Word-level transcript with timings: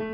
Hi, 0.00 0.06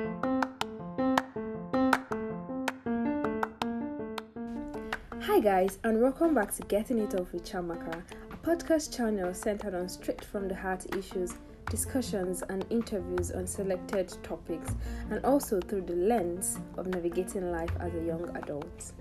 guys, 5.42 5.78
and 5.84 6.00
welcome 6.00 6.34
back 6.34 6.54
to 6.54 6.62
Getting 6.62 7.00
It 7.00 7.14
Off 7.20 7.34
with 7.34 7.44
Chamaka, 7.44 8.02
a 8.32 8.36
podcast 8.38 8.96
channel 8.96 9.34
centered 9.34 9.74
on 9.74 9.90
straight 9.90 10.24
from 10.24 10.48
the 10.48 10.54
heart 10.54 10.86
issues, 10.96 11.34
discussions, 11.68 12.42
and 12.48 12.64
interviews 12.70 13.30
on 13.32 13.46
selected 13.46 14.08
topics, 14.22 14.74
and 15.10 15.22
also 15.22 15.60
through 15.60 15.82
the 15.82 15.96
lens 15.96 16.60
of 16.78 16.86
navigating 16.86 17.52
life 17.52 17.76
as 17.80 17.94
a 17.94 18.04
young 18.06 18.34
adult. 18.38 18.94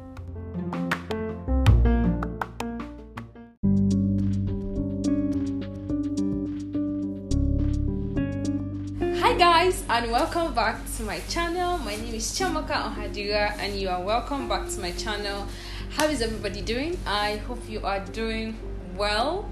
And 9.93 10.11
welcome 10.11 10.55
back 10.55 10.79
to 10.97 11.03
my 11.03 11.19
channel. 11.29 11.77
My 11.77 11.95
name 11.95 12.15
is 12.15 12.25
Chamaka 12.31 12.95
Ohadiugha 12.95 13.59
and 13.59 13.79
you 13.79 13.89
are 13.89 14.01
welcome 14.01 14.49
back 14.49 14.67
to 14.69 14.79
my 14.79 14.89
channel. 14.93 15.47
How 15.91 16.07
is 16.07 16.19
everybody 16.19 16.61
doing? 16.61 16.97
I 17.05 17.35
hope 17.35 17.59
you 17.69 17.85
are 17.85 17.99
doing 17.99 18.57
well. 18.95 19.47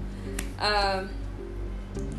Um, 0.58 1.10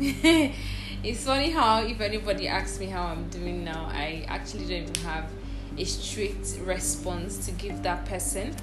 it's 0.00 1.22
funny 1.22 1.50
how 1.50 1.82
if 1.82 2.00
anybody 2.00 2.48
asks 2.48 2.80
me 2.80 2.86
how 2.86 3.02
I'm 3.08 3.28
doing 3.28 3.62
now, 3.62 3.90
I 3.92 4.24
actually 4.26 4.68
don't 4.68 4.88
even 4.88 4.94
have 5.04 5.28
a 5.76 5.84
straight 5.84 6.58
response 6.64 7.44
to 7.44 7.52
give 7.52 7.82
that 7.82 8.06
person. 8.06 8.56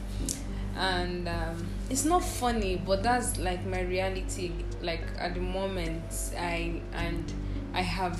And 0.75 1.27
um, 1.27 1.67
it's 1.87 2.03
not 2.03 2.23
funny, 2.23 2.81
but 2.83 3.03
that's 3.03 3.37
like 3.37 3.63
my 3.67 3.81
reality. 3.81 4.53
Like 4.81 5.03
at 5.19 5.35
the 5.35 5.41
moment, 5.41 6.01
I 6.35 6.81
and 6.93 7.31
I 7.75 7.81
have 7.83 8.19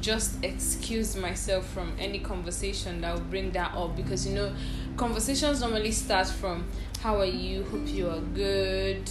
just 0.00 0.42
excuse 0.44 1.16
myself 1.16 1.66
from 1.68 1.92
any 1.98 2.18
conversation 2.18 3.00
that 3.00 3.14
will 3.14 3.22
bring 3.22 3.50
that 3.52 3.74
up 3.74 3.96
because 3.96 4.26
you 4.26 4.34
know 4.34 4.52
conversations 4.96 5.60
normally 5.60 5.92
start 5.92 6.28
from 6.28 6.66
how 7.00 7.18
are 7.18 7.24
you? 7.24 7.64
Hope 7.64 7.86
you 7.86 8.08
are 8.08 8.20
good. 8.20 9.08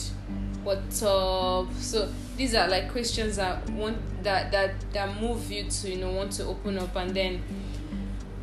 What's 0.64 1.03
up? 1.03 1.72
So 1.80 2.09
these 2.38 2.53
are 2.55 2.67
like 2.67 2.92
questions 2.92 3.38
that 3.38 3.69
want 3.72 3.97
that 4.23 4.52
that 4.52 4.73
that 4.92 5.22
move 5.22 5.52
you 5.52 5.64
to 5.64 5.89
you 5.89 5.97
know 5.97 6.11
want 6.11 6.31
to 6.33 6.45
open 6.45 6.77
up 6.77 6.95
and 6.95 7.11
then 7.11 7.42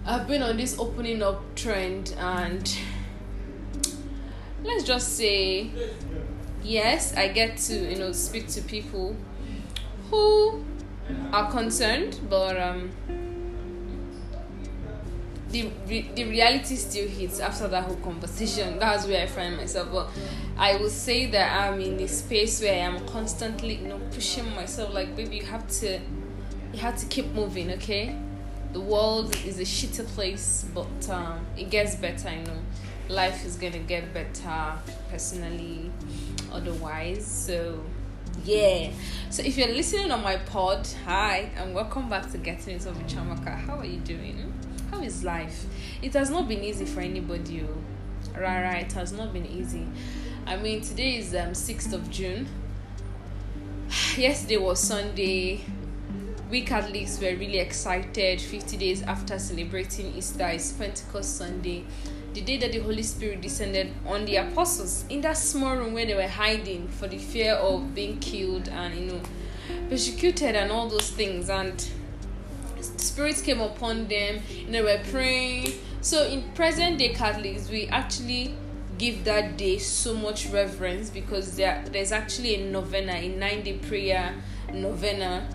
i've 0.06 0.26
been 0.26 0.42
on 0.42 0.56
this 0.56 0.78
opening 0.78 1.22
up 1.22 1.42
trend 1.54 2.14
and 2.18 2.78
let's 4.64 4.84
just 4.84 5.16
say 5.16 5.70
yes 6.62 7.14
i 7.16 7.28
get 7.28 7.56
to 7.56 7.74
you 7.74 7.98
know 7.98 8.12
speak 8.12 8.48
to 8.48 8.62
people 8.62 9.14
who 10.10 10.64
are 11.32 11.50
concerned, 11.50 12.20
but 12.28 12.60
um, 12.60 12.90
the 15.52 15.70
the 15.86 16.24
reality 16.24 16.76
still 16.76 17.08
hits 17.08 17.38
after 17.38 17.68
that 17.68 17.84
whole 17.84 17.96
conversation. 17.96 18.78
That's 18.80 19.06
where 19.06 19.22
I 19.22 19.26
find 19.26 19.56
myself. 19.56 19.88
But 19.92 20.08
I 20.56 20.76
will 20.76 20.90
say 20.90 21.26
that 21.26 21.64
I'm 21.64 21.80
in 21.80 22.00
a 22.00 22.08
space 22.08 22.60
where 22.62 22.72
I 22.72 22.78
am 22.78 23.06
constantly, 23.06 23.74
you 23.76 23.88
know, 23.88 24.00
pushing 24.10 24.48
myself. 24.54 24.92
Like, 24.92 25.14
baby, 25.14 25.36
you 25.36 25.44
have 25.44 25.68
to, 25.80 26.00
you 26.72 26.78
have 26.80 26.96
to 26.96 27.06
keep 27.06 27.26
moving. 27.34 27.70
Okay, 27.72 28.16
the 28.72 28.80
world 28.80 29.36
is 29.44 29.60
a 29.60 29.64
shitty 29.64 30.06
place, 30.08 30.64
but 30.74 31.10
um, 31.10 31.44
it 31.56 31.70
gets 31.70 31.96
better. 31.96 32.30
You 32.30 32.44
know, 32.44 32.58
life 33.08 33.44
is 33.44 33.56
gonna 33.56 33.78
get 33.78 34.12
better 34.14 34.78
personally, 35.10 35.90
otherwise. 36.50 37.26
So 37.26 37.82
yeah. 38.44 38.90
So 39.30 39.42
if 39.42 39.56
you're 39.56 39.68
listening 39.68 40.10
on 40.10 40.22
my 40.22 40.36
pod 40.36 40.86
hi 41.04 41.50
and 41.56 41.74
welcome 41.74 42.08
back 42.08 42.30
to 42.32 42.38
getting 42.38 42.74
into 42.74 42.88
with 42.88 43.08
chamaka. 43.08 43.56
How 43.56 43.78
are 43.78 43.84
you 43.84 43.98
doing? 43.98 44.52
How 44.90 45.00
is 45.00 45.24
life? 45.24 45.66
It 46.02 46.14
has 46.14 46.30
not 46.30 46.48
been 46.48 46.62
easy 46.62 46.84
for 46.84 47.00
anybody 47.00 47.62
oh. 47.62 48.38
rara 48.38 48.78
it 48.78 48.92
has 48.92 49.12
not 49.12 49.32
been 49.32 49.46
easy. 49.46 49.86
I 50.46 50.56
mean 50.56 50.80
today 50.80 51.16
is 51.16 51.34
um 51.34 51.52
6th 51.52 51.92
of 51.92 52.10
june. 52.10 52.48
Yesterday 54.16 54.58
was 54.58 54.80
sunday. 54.80 55.64
We 56.50 56.62
catholics 56.62 57.18
were 57.18 57.36
really 57.36 57.58
excited. 57.58 58.40
50 58.40 58.76
days 58.76 59.02
after 59.02 59.38
celebrating 59.38 60.14
easter 60.16 60.48
is 60.48 60.72
pentecost 60.72 61.38
sunday 61.38 61.84
the 62.34 62.40
day 62.40 62.56
that 62.58 62.72
the 62.72 62.78
Holy 62.78 63.02
Spirit 63.02 63.40
descended 63.40 63.92
on 64.06 64.24
the 64.24 64.36
apostles 64.36 65.04
in 65.08 65.20
that 65.20 65.36
small 65.36 65.76
room 65.76 65.92
where 65.92 66.06
they 66.06 66.14
were 66.14 66.28
hiding 66.28 66.88
for 66.88 67.06
the 67.06 67.18
fear 67.18 67.54
of 67.54 67.94
being 67.94 68.18
killed 68.20 68.68
and 68.68 68.94
you 68.94 69.06
know 69.06 69.20
persecuted 69.88 70.56
and 70.56 70.70
all 70.72 70.88
those 70.88 71.10
things. 71.10 71.50
And 71.50 71.86
spirits 72.80 73.42
came 73.42 73.60
upon 73.60 74.08
them 74.08 74.42
and 74.64 74.74
they 74.74 74.82
were 74.82 75.00
praying. 75.10 75.72
So 76.00 76.26
in 76.26 76.42
present 76.52 76.98
day 76.98 77.10
catholics 77.10 77.68
we 77.68 77.86
actually 77.88 78.54
give 78.98 79.24
that 79.24 79.56
day 79.56 79.78
so 79.78 80.14
much 80.14 80.46
reverence 80.46 81.10
because 81.10 81.56
there 81.56 81.84
there's 81.90 82.12
actually 82.12 82.54
a 82.54 82.70
novena 82.70 83.12
a 83.12 83.28
nine 83.28 83.62
day 83.62 83.74
prayer 83.74 84.34
novena 84.72 85.48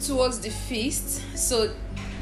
towards 0.00 0.40
the 0.40 0.50
feast. 0.50 1.22
So 1.36 1.74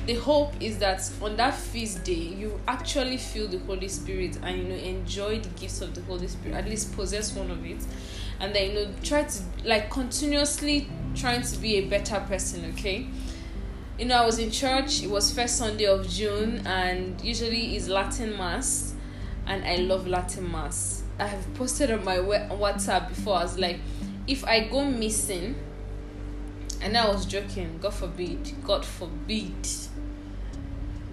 the 0.06 0.14
hope 0.14 0.52
is 0.60 0.78
that 0.78 1.10
on 1.22 1.36
that 1.36 1.54
feast 1.54 2.04
day 2.04 2.12
you 2.12 2.60
actually 2.68 3.16
feel 3.16 3.48
the 3.48 3.58
holy 3.60 3.88
spirit 3.88 4.38
and 4.42 4.58
you 4.58 4.64
know 4.64 4.74
enjoy 4.74 5.38
the 5.38 5.48
gifts 5.60 5.80
of 5.80 5.94
the 5.94 6.02
holy 6.02 6.26
spirit 6.26 6.54
at 6.54 6.68
least 6.68 6.94
possess 6.94 7.34
one 7.34 7.50
of 7.50 7.64
it. 7.64 7.78
And 8.40 8.54
then 8.54 8.70
you 8.70 8.74
know 8.74 8.90
try 9.02 9.24
to 9.24 9.42
like 9.64 9.90
continuously 9.90 10.88
trying 11.14 11.42
to 11.42 11.58
be 11.58 11.76
a 11.76 11.86
better 11.86 12.20
person 12.28 12.72
okay? 12.74 13.06
You 13.98 14.06
know 14.06 14.16
i 14.16 14.26
was 14.26 14.40
in 14.40 14.50
church 14.50 15.02
it 15.04 15.08
was 15.08 15.32
first 15.32 15.56
sunday 15.56 15.84
of 15.86 16.08
june 16.08 16.66
and 16.66 17.20
usually 17.20 17.76
is 17.76 17.88
latin 17.88 18.36
mass 18.36 18.92
and 19.46 19.64
i 19.64 19.76
love 19.76 20.08
latin 20.08 20.50
mass. 20.50 21.04
I 21.20 21.28
have 21.28 21.54
posted 21.54 21.92
on 21.92 22.04
my 22.04 22.16
whatsapp 22.16 23.08
before 23.08 23.36
i 23.36 23.44
was 23.44 23.56
like 23.56 23.78
if 24.26 24.44
i 24.44 24.66
go 24.66 24.84
missing 24.84 25.54
and 26.84 26.98
I 26.98 27.08
was 27.08 27.24
joking, 27.24 27.78
God 27.80 27.94
forbid, 27.94 28.52
God 28.62 28.84
forbid 28.84 29.54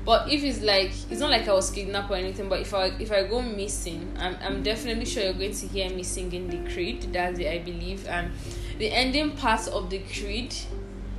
but 0.05 0.31
if 0.31 0.43
it's 0.43 0.61
like 0.61 0.91
it's 1.09 1.19
not 1.19 1.29
like 1.29 1.47
I 1.47 1.53
was 1.53 1.69
kidnapped 1.69 2.09
or 2.09 2.15
anything, 2.15 2.49
but 2.49 2.59
if 2.59 2.73
I 2.73 2.85
if 2.99 3.11
I 3.11 3.23
go 3.23 3.41
missing, 3.41 4.15
I'm 4.19 4.35
I'm 4.41 4.63
definitely 4.63 5.05
sure 5.05 5.23
you're 5.23 5.33
going 5.33 5.53
to 5.53 5.67
hear 5.67 5.89
me 5.89 6.03
singing 6.03 6.47
the 6.47 6.71
creed. 6.73 7.13
That's 7.13 7.39
it, 7.39 7.47
I 7.47 7.59
believe. 7.59 8.07
And 8.07 8.31
the 8.77 8.91
ending 8.91 9.31
part 9.31 9.67
of 9.67 9.89
the 9.89 9.99
creed 9.99 10.55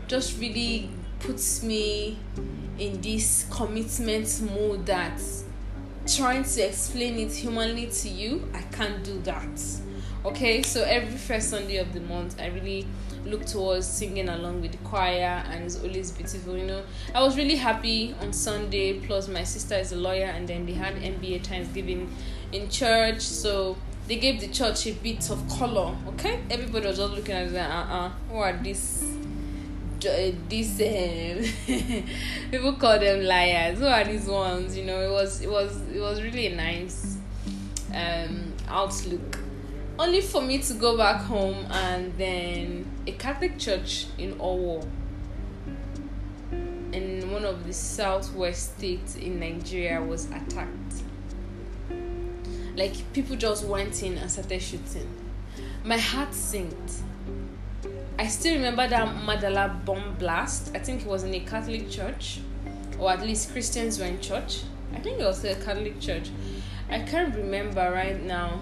just 0.08 0.38
really 0.40 0.90
puts 1.20 1.62
me 1.62 2.18
in 2.78 3.00
this 3.00 3.46
commitment 3.50 4.42
mode 4.42 4.86
that 4.86 5.20
trying 6.06 6.42
to 6.42 6.62
explain 6.62 7.18
it 7.18 7.32
humanly 7.32 7.86
to 7.86 8.08
you, 8.08 8.48
I 8.52 8.62
can't 8.62 9.04
do 9.04 9.20
that. 9.22 9.60
Okay, 10.24 10.62
so 10.62 10.82
every 10.82 11.16
first 11.16 11.50
Sunday 11.50 11.76
of 11.76 11.92
the 11.92 12.00
month, 12.00 12.40
I 12.40 12.46
really 12.48 12.86
look 13.24 13.44
towards 13.46 13.86
singing 13.86 14.28
along 14.28 14.60
with 14.60 14.72
the 14.72 14.78
choir 14.78 15.44
and 15.48 15.64
it's 15.64 15.76
always 15.82 16.10
beautiful 16.10 16.56
you 16.56 16.66
know. 16.66 16.82
I 17.14 17.22
was 17.22 17.36
really 17.36 17.56
happy 17.56 18.14
on 18.20 18.32
sunday 18.32 19.00
plus 19.00 19.28
my 19.28 19.44
sister 19.44 19.76
is 19.76 19.92
a 19.92 19.96
lawyer 19.96 20.26
and 20.26 20.48
then 20.48 20.66
they 20.66 20.72
had 20.72 20.94
nba 20.96 21.44
thanksgiving 21.44 22.12
in 22.52 22.68
church 22.68 23.20
so 23.20 23.76
they 24.08 24.16
gave 24.16 24.40
the 24.40 24.48
church 24.48 24.86
a 24.86 24.92
bit 24.92 25.30
of 25.30 25.48
color 25.48 25.96
okay? 26.08 26.40
Everybody 26.50 26.86
was 26.86 26.98
just 26.98 27.12
looking 27.14 27.34
at 27.34 27.46
it 27.48 27.56
uh-uh 27.56 28.10
who 28.28 28.36
are 28.36 28.52
these 28.62 29.04
uh, 30.04 30.32
these 30.48 30.80
um, 30.80 31.44
people 32.50 32.72
call 32.72 32.98
them 32.98 33.22
liars 33.24 33.78
who 33.78 33.86
are 33.86 34.04
these 34.04 34.26
ones? 34.26 34.76
You 34.76 34.84
know 34.84 35.00
it 35.00 35.10
was 35.10 35.40
it 35.40 35.50
was 35.50 35.80
it 35.94 36.00
was 36.00 36.20
really 36.20 36.48
a 36.48 36.56
nice 36.56 37.18
um 37.94 38.52
outlook 38.68 39.38
only 40.02 40.20
for 40.20 40.42
me 40.42 40.58
to 40.58 40.74
go 40.74 40.96
back 40.96 41.22
home 41.22 41.64
and 41.70 42.12
then 42.18 42.84
a 43.06 43.12
Catholic 43.12 43.56
church 43.56 44.06
in 44.18 44.34
Owo 44.34 44.84
in 46.92 47.30
one 47.30 47.44
of 47.44 47.64
the 47.68 47.72
southwest 47.72 48.76
states 48.76 49.14
in 49.14 49.38
Nigeria 49.38 50.02
was 50.02 50.26
attacked. 50.32 51.04
Like 52.74 53.12
people 53.12 53.36
just 53.36 53.64
went 53.64 54.02
in 54.02 54.18
and 54.18 54.28
started 54.28 54.60
shooting. 54.60 55.08
My 55.84 55.98
heart 55.98 56.34
sank. 56.34 56.74
I 58.18 58.26
still 58.26 58.56
remember 58.56 58.88
that 58.88 59.06
Madalla 59.24 59.84
bomb 59.84 60.16
blast. 60.18 60.72
I 60.74 60.80
think 60.80 61.02
it 61.02 61.06
was 61.06 61.22
in 61.22 61.32
a 61.32 61.40
Catholic 61.40 61.88
church, 61.88 62.40
or 62.98 63.12
at 63.12 63.22
least 63.22 63.52
Christians 63.52 64.00
were 64.00 64.06
in 64.06 64.20
church. 64.20 64.62
I 64.94 64.98
think 64.98 65.20
it 65.20 65.24
was 65.24 65.44
a 65.44 65.54
Catholic 65.54 66.00
church. 66.00 66.30
I 66.90 66.98
can't 66.98 67.34
remember 67.36 67.88
right 67.92 68.20
now 68.20 68.60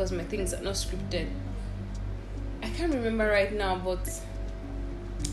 because 0.00 0.12
my 0.12 0.24
things 0.24 0.54
are 0.54 0.62
not 0.62 0.76
scripted. 0.76 1.28
I 2.62 2.70
can't 2.70 2.94
remember 2.94 3.26
right 3.26 3.52
now, 3.52 3.76
but 3.76 4.08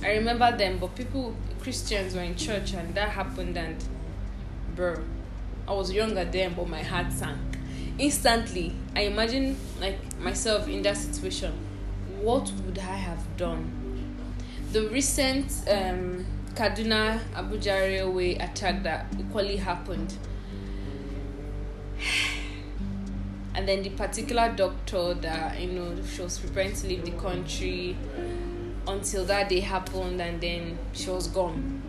I 0.03 0.15
remember 0.17 0.57
them. 0.57 0.77
But 0.77 0.93
people, 0.93 1.33
Christians, 1.61 2.13
were 2.13 2.21
in 2.21 2.35
church 2.35 2.73
and 2.73 2.93
that 2.93 3.07
happened, 3.07 3.55
and 3.55 3.81
bro, 4.75 5.01
I 5.69 5.71
was 5.71 5.93
younger 5.93 6.25
then, 6.25 6.53
but 6.53 6.67
my 6.67 6.83
heart 6.83 7.13
sank 7.13 7.39
instantly. 7.97 8.75
I 8.93 9.03
imagine 9.03 9.55
like 9.79 9.99
myself 10.19 10.67
in 10.67 10.81
that 10.81 10.97
situation. 10.97 11.53
What 12.19 12.51
would 12.65 12.77
I 12.77 12.97
have 12.97 13.23
done? 13.37 13.71
The 14.73 14.89
recent 14.89 15.45
um, 15.71 16.25
Kaduna 16.55 17.21
Abuja 17.35 17.83
railway 17.83 18.35
attack 18.35 18.83
that 18.83 19.05
equally 19.17 19.55
happened. 19.55 20.13
And 23.57 23.68
then 23.68 23.81
the 23.81 23.89
particular 23.89 24.54
doctor 24.56 25.15
that 25.15 25.59
you 25.59 25.71
know 25.71 25.95
she 26.13 26.21
was 26.21 26.38
preparing 26.38 26.74
to 26.74 26.88
leave 26.88 27.04
the 27.04 27.12
country 27.13 27.98
until 28.88 29.25
that 29.25 29.50
day 29.50 29.62
happened 29.62 30.21
and 30.21 30.39
then 30.39 30.77
she 30.94 31.09
was 31.09 31.27
gone. 31.27 31.81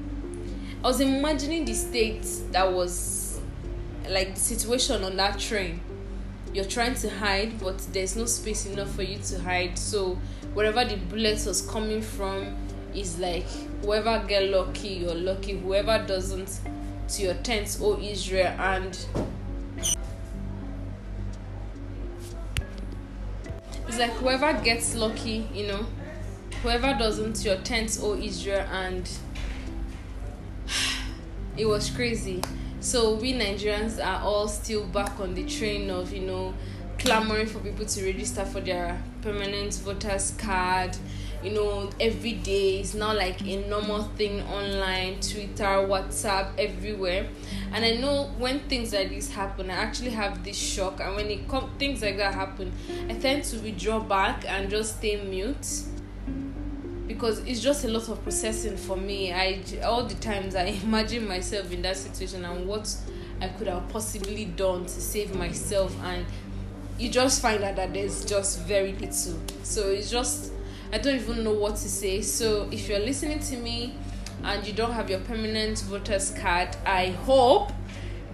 I 0.83 0.87
was 0.87 1.01
imagining 1.03 1.67
the 1.67 1.75
state 1.75 2.27
that 2.53 2.73
was 2.73 3.39
like 4.09 4.35
the 4.35 4.41
situation 4.41 5.05
on 5.05 5.17
that 5.17 5.39
train. 5.39 5.83
You're 6.55 6.65
trying 6.65 6.95
to 6.95 7.11
hide, 7.11 7.61
but 7.61 7.87
there's 7.93 8.17
no 8.17 8.25
space 8.25 8.65
enough 8.65 8.95
for 8.95 9.03
you 9.03 9.19
to 9.19 9.39
hide. 9.43 9.79
So 9.79 10.15
wherever 10.55 10.87
the 10.87 10.97
bullet 10.97 11.45
was 11.45 11.61
coming 11.61 12.01
from 12.01 12.57
is 12.95 13.19
like 13.19 13.45
whoever 13.83 14.25
get 14.27 14.45
lucky, 14.49 14.89
you're 14.89 15.15
lucky. 15.15 15.59
Whoever 15.59 16.03
doesn't, 16.07 16.61
to 17.09 17.23
your 17.23 17.35
tents, 17.35 17.79
oh 17.83 18.01
Israel, 18.01 18.55
and 18.59 18.99
it's 23.99 24.09
like 24.09 24.19
whoever 24.19 24.53
gets 24.63 24.95
lucky, 24.95 25.49
you 25.53 25.67
know, 25.67 25.87
whoever 26.63 26.95
doesn't, 26.99 27.45
your 27.45 27.57
tents, 27.57 27.99
oh 28.01 28.15
Israel, 28.15 28.67
and 28.71 29.09
it 31.57 31.67
was 31.67 31.91
crazy. 31.91 32.41
So 32.81 33.15
we 33.15 33.35
Nigerians 33.35 34.05
are 34.05 34.23
all 34.23 34.47
still 34.47 34.87
back 34.87 35.19
on 35.19 35.35
the 35.35 35.45
train 35.45 35.91
of 35.91 36.13
you 36.13 36.21
know 36.21 36.55
clamoring 36.99 37.47
for 37.47 37.59
people 37.59 37.87
to 37.87 38.05
register 38.05 38.45
for 38.45 38.61
their 38.61 39.03
permanent 39.23 39.75
voters 39.75 40.33
card 40.39 40.97
you 41.43 41.51
know 41.51 41.89
every 42.01 42.33
day 42.33 42.81
it's 42.81 42.95
now 42.95 43.15
like 43.15 43.41
a 43.47 43.57
normal 43.69 44.03
thing 44.17 44.43
online 44.43 45.21
twitter 45.21 45.65
whatsapp 45.65 46.51
everywhere. 46.59 47.29
And 47.73 47.85
i 47.85 47.93
know 47.95 48.31
when 48.39 48.61
things 48.61 48.93
like 48.93 49.11
this 49.11 49.31
happen 49.31 49.71
i 49.71 49.75
actually 49.75 50.11
have 50.11 50.43
this 50.45 50.57
shock. 50.57 51.01
And 51.01 51.15
when 51.17 51.27
it 51.31 51.49
come 51.49 51.71
things 51.79 52.03
like 52.03 52.17
that 52.17 52.35
happen 52.35 52.73
i 53.09 53.15
tend 53.15 53.45
to 53.45 53.59
withdraw 53.59 54.01
back 54.01 54.45
and 54.49 54.69
just 54.69 54.99
stay 54.99 55.23
mute. 55.23 55.83
Because 57.07 57.39
it's 57.41 57.61
just 57.61 57.85
a 57.85 57.89
lot 57.89 58.07
of 58.11 58.23
processing 58.23 58.77
for 58.77 58.97
me. 58.97 59.33
I 59.33 59.63
all 59.85 60.05
the 60.05 60.15
times 60.17 60.55
i 60.55 60.65
imagine 60.85 61.27
myself 61.27 61.73
in 61.73 61.83
that 61.83 61.97
situation 61.97 62.45
and 62.45 62.67
what 62.67 62.95
i 63.41 63.49
could 63.49 63.69
have 63.69 63.89
possibly 63.89 64.45
done 64.47 64.83
to 64.83 65.01
save 65.01 65.35
myself. 65.35 65.97
And 66.03 66.27
you 66.99 67.09
just 67.09 67.41
find 67.41 67.63
out 67.63 67.77
that 67.77 67.95
there's 67.95 68.25
just 68.25 68.61
very 68.63 68.93
little. 68.93 69.39
So 69.63 69.89
it's 69.89 70.11
just 70.11 70.53
i 70.93 70.99
don't 70.99 71.17
even 71.17 71.45
know 71.45 71.53
what 71.53 71.77
to 71.77 71.89
say. 71.89 72.21
So 72.23 72.69
if 72.71 72.89
you're 72.89 72.99
listening 72.99 73.41
to 73.41 73.57
me 73.57 73.95
and 74.45 74.67
you 74.67 74.73
don't 74.73 74.93
have 74.93 75.11
your 75.11 75.21
permanent 75.21 75.81
voters 75.81 76.31
card 76.31 76.77
i 76.87 77.07
hope 77.27 77.73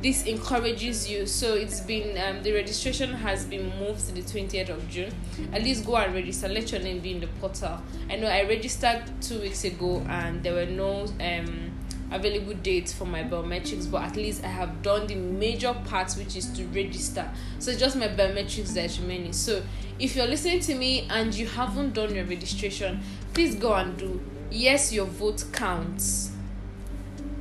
this 0.04 0.24
encourages 0.26 1.08
you. 1.08 1.24
So 1.24 1.54
it's 1.54 1.80
been 1.80 2.18
um, 2.18 2.42
the 2.42 2.52
registration 2.52 3.10
has 3.14 3.46
been 3.46 3.72
moved 3.78 4.06
to 4.08 4.12
the 4.14 4.20
20th 4.20 4.68
of 4.68 4.86
june. 4.88 5.10
At 5.50 5.62
least 5.62 5.86
go 5.86 5.96
and 5.96 6.14
register. 6.14 6.46
Let 6.46 6.70
your 6.72 6.82
name 6.82 7.00
be 7.00 7.12
in 7.12 7.20
the 7.20 7.26
portal. 7.40 7.80
I 8.10 8.16
know 8.16 8.26
i 8.26 8.42
registered 8.42 9.02
two 9.22 9.40
weeks 9.40 9.64
ago 9.64 10.04
and 10.08 10.42
there 10.42 10.52
were 10.52 10.66
no 10.66 11.06
um 11.20 11.72
available 12.12 12.52
dates 12.62 12.92
for 12.92 13.06
my 13.06 13.24
biometrics 13.24 13.90
but 13.90 14.02
at 14.02 14.14
least 14.14 14.44
i 14.44 14.46
have 14.46 14.82
done 14.82 15.06
the 15.06 15.16
major 15.16 15.74
part 15.86 16.12
which 16.12 16.36
is 16.36 16.46
to 16.52 16.66
register. 16.66 17.26
So 17.58 17.70
it's 17.70 17.80
just 17.80 17.96
my 17.96 18.08
biometrics 18.08 18.74
that's 18.74 18.98
remaining 18.98 19.32
so 19.32 19.62
if 19.98 20.16
you're 20.16 20.26
listening 20.26 20.60
to 20.60 20.74
me 20.74 21.06
and 21.10 21.34
you 21.34 21.46
haven't 21.46 21.94
done 21.94 22.14
your 22.14 22.24
registration 22.24 23.00
please 23.32 23.56
go 23.56 23.74
and 23.74 23.96
do. 23.96 24.20
Yes 24.50 24.92
your 24.92 25.06
vote 25.06 25.44
counts. 25.52 26.30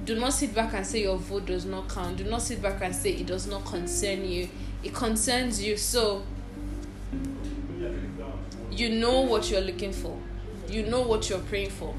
Do 0.05 0.19
not 0.19 0.33
sit 0.33 0.53
back 0.53 0.73
and 0.73 0.85
say 0.85 1.03
your 1.03 1.17
vote 1.17 1.45
does 1.45 1.65
not 1.65 1.87
count. 1.87 2.17
Do 2.17 2.23
not 2.25 2.41
sit 2.41 2.61
back 2.61 2.81
and 2.81 2.93
say 2.93 3.11
it 3.11 3.27
does 3.27 3.47
not 3.47 3.63
concern 3.63 4.25
you. 4.27 4.49
It 4.83 4.93
concerns 4.93 5.63
you 5.63 5.77
so 5.77 6.23
you 8.71 8.89
know 8.89 9.21
what 9.21 9.49
you're 9.49 9.61
looking 9.61 9.93
for. 9.93 10.17
You 10.67 10.83
know 10.83 11.01
what 11.01 11.29
you're 11.29 11.39
praying 11.39 11.69
for. 11.69 11.93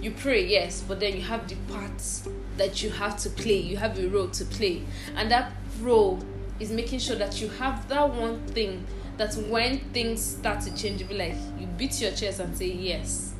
You 0.00 0.10
pray 0.10 0.46
yes 0.46 0.82
but 0.86 1.00
then 1.00 1.14
you 1.14 1.22
have 1.22 1.46
the 1.48 1.56
parts 1.72 2.28
that 2.56 2.82
you 2.82 2.90
have 2.90 3.18
to 3.18 3.30
play. 3.30 3.58
You 3.58 3.76
have 3.76 3.98
a 3.98 4.08
role 4.08 4.28
to 4.28 4.44
play. 4.46 4.82
And 5.16 5.30
that 5.30 5.52
role 5.80 6.24
is 6.58 6.70
making 6.70 7.00
sure 7.00 7.16
that 7.16 7.40
you 7.40 7.48
have 7.50 7.88
that 7.88 8.08
one 8.14 8.40
thing 8.46 8.86
that 9.26 9.34
when 9.48 9.78
things 9.92 10.22
start 10.22 10.60
to 10.60 10.74
change 10.74 11.06
be 11.08 11.14
like 11.14 11.36
you 11.58 11.66
beat 11.78 12.00
your 12.00 12.10
chest 12.12 12.40
and 12.40 12.56
say 12.56 12.66
yes 12.66 13.32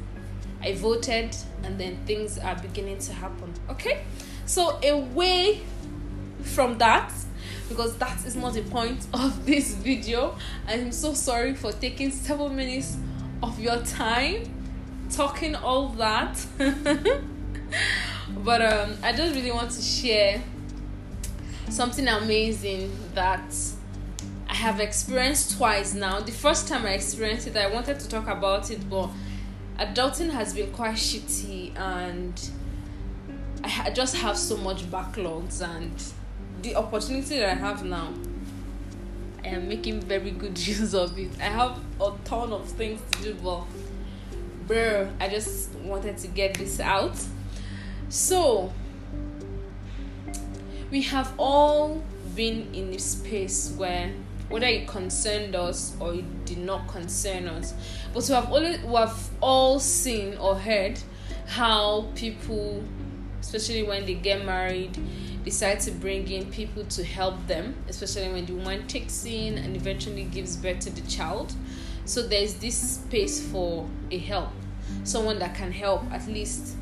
i 0.62 0.72
voted 0.74 1.34
and 1.64 1.78
then 1.78 1.96
things 2.06 2.38
are 2.38 2.56
beginning 2.56 2.98
to 2.98 3.12
happen. 3.12 3.52
Okay? 3.70 4.02
So 4.46 4.78
away 4.82 5.60
from 6.42 6.78
that 6.78 7.12
because 7.68 7.96
that 7.98 8.24
is 8.26 8.36
not 8.36 8.54
the 8.54 8.62
point 8.62 9.06
of 9.14 9.46
this 9.46 9.74
video. 9.74 10.36
I'm 10.66 10.92
so 10.92 11.14
sorry 11.14 11.54
for 11.54 11.72
taking 11.72 12.10
seven 12.10 12.56
minutes 12.56 12.96
of 13.42 13.58
your 13.58 13.78
time 13.82 14.44
talking 15.10 15.54
all 15.54 15.88
that. 15.90 16.44
But 18.44 18.62
um 18.62 18.96
i 19.02 19.12
just 19.12 19.34
really 19.34 19.50
want 19.50 19.70
to 19.70 19.82
share 19.82 20.42
something 21.68 22.06
amazing 22.08 22.90
that 23.14 23.54
i 24.52 24.54
have 24.54 24.80
experienced 24.80 25.56
twice 25.56 25.94
now. 25.94 26.20
The 26.20 26.30
first 26.30 26.68
time 26.68 26.84
i 26.84 26.90
experienced 26.90 27.46
it 27.46 27.56
i 27.56 27.68
wanted 27.68 27.98
to 27.98 28.06
talk 28.06 28.28
about 28.28 28.70
it 28.70 28.88
but 28.90 29.08
adulting 29.78 30.30
has 30.30 30.52
been 30.52 30.70
quite 30.72 30.96
shitty 30.96 31.74
and 31.74 32.50
i 33.64 33.90
just 33.90 34.14
have 34.16 34.36
so 34.36 34.58
much 34.58 34.82
backlogs 34.90 35.62
and 35.62 35.90
the 36.60 36.76
opportunity 36.76 37.38
that 37.38 37.48
i 37.48 37.54
have 37.54 37.82
now 37.82 38.12
i 39.42 39.48
am 39.48 39.68
making 39.68 40.02
very 40.02 40.30
good 40.30 40.58
use 40.66 40.94
of 40.94 41.18
it. 41.18 41.30
I 41.40 41.44
have 41.44 41.80
a 41.98 42.12
ton 42.24 42.52
of 42.52 42.68
things 42.68 43.00
to 43.12 43.22
do 43.22 43.34
but 43.42 43.64
bro 44.66 45.08
i 45.18 45.30
just 45.30 45.70
wanted 45.76 46.18
to 46.18 46.28
get 46.28 46.54
this 46.54 46.78
out. 46.78 47.16
So 48.10 48.70
we 50.90 51.00
have 51.02 51.32
all 51.38 52.02
been 52.34 52.68
in 52.74 52.92
a 52.92 52.98
space 52.98 53.72
where 53.78 54.12
whether 54.52 54.66
it 54.66 54.86
concerned 54.86 55.56
us 55.56 55.96
or 55.98 56.14
it 56.14 56.44
did 56.44 56.58
not 56.58 56.86
concern 56.86 57.48
us. 57.48 57.74
But 58.12 58.28
we 58.28 58.34
have 58.34 58.52
always 58.52 58.82
we 58.82 58.94
have 58.94 59.30
all 59.40 59.80
seen 59.80 60.36
or 60.36 60.56
heard 60.56 61.00
how 61.46 62.06
people 62.14 62.84
especially 63.40 63.82
when 63.82 64.06
they 64.06 64.14
get 64.14 64.44
married 64.44 64.96
decide 65.42 65.80
to 65.80 65.90
bring 65.90 66.30
in 66.30 66.46
people 66.52 66.84
to 66.84 67.02
help 67.02 67.34
them 67.48 67.74
especially 67.88 68.30
when 68.30 68.46
the 68.46 68.52
woman 68.52 68.86
takes 68.86 69.24
in 69.24 69.58
and 69.58 69.74
eventually 69.74 70.24
gives 70.24 70.56
birth 70.56 70.80
to 70.80 70.90
the 70.90 71.06
child. 71.08 71.52
So 72.04 72.22
there's 72.22 72.54
this 72.54 72.76
space 72.76 73.40
for 73.40 73.88
a 74.10 74.18
help 74.18 74.50
someone 75.04 75.38
that 75.38 75.54
can 75.54 75.72
help 75.72 76.02
at 76.12 76.26
least 76.28 76.76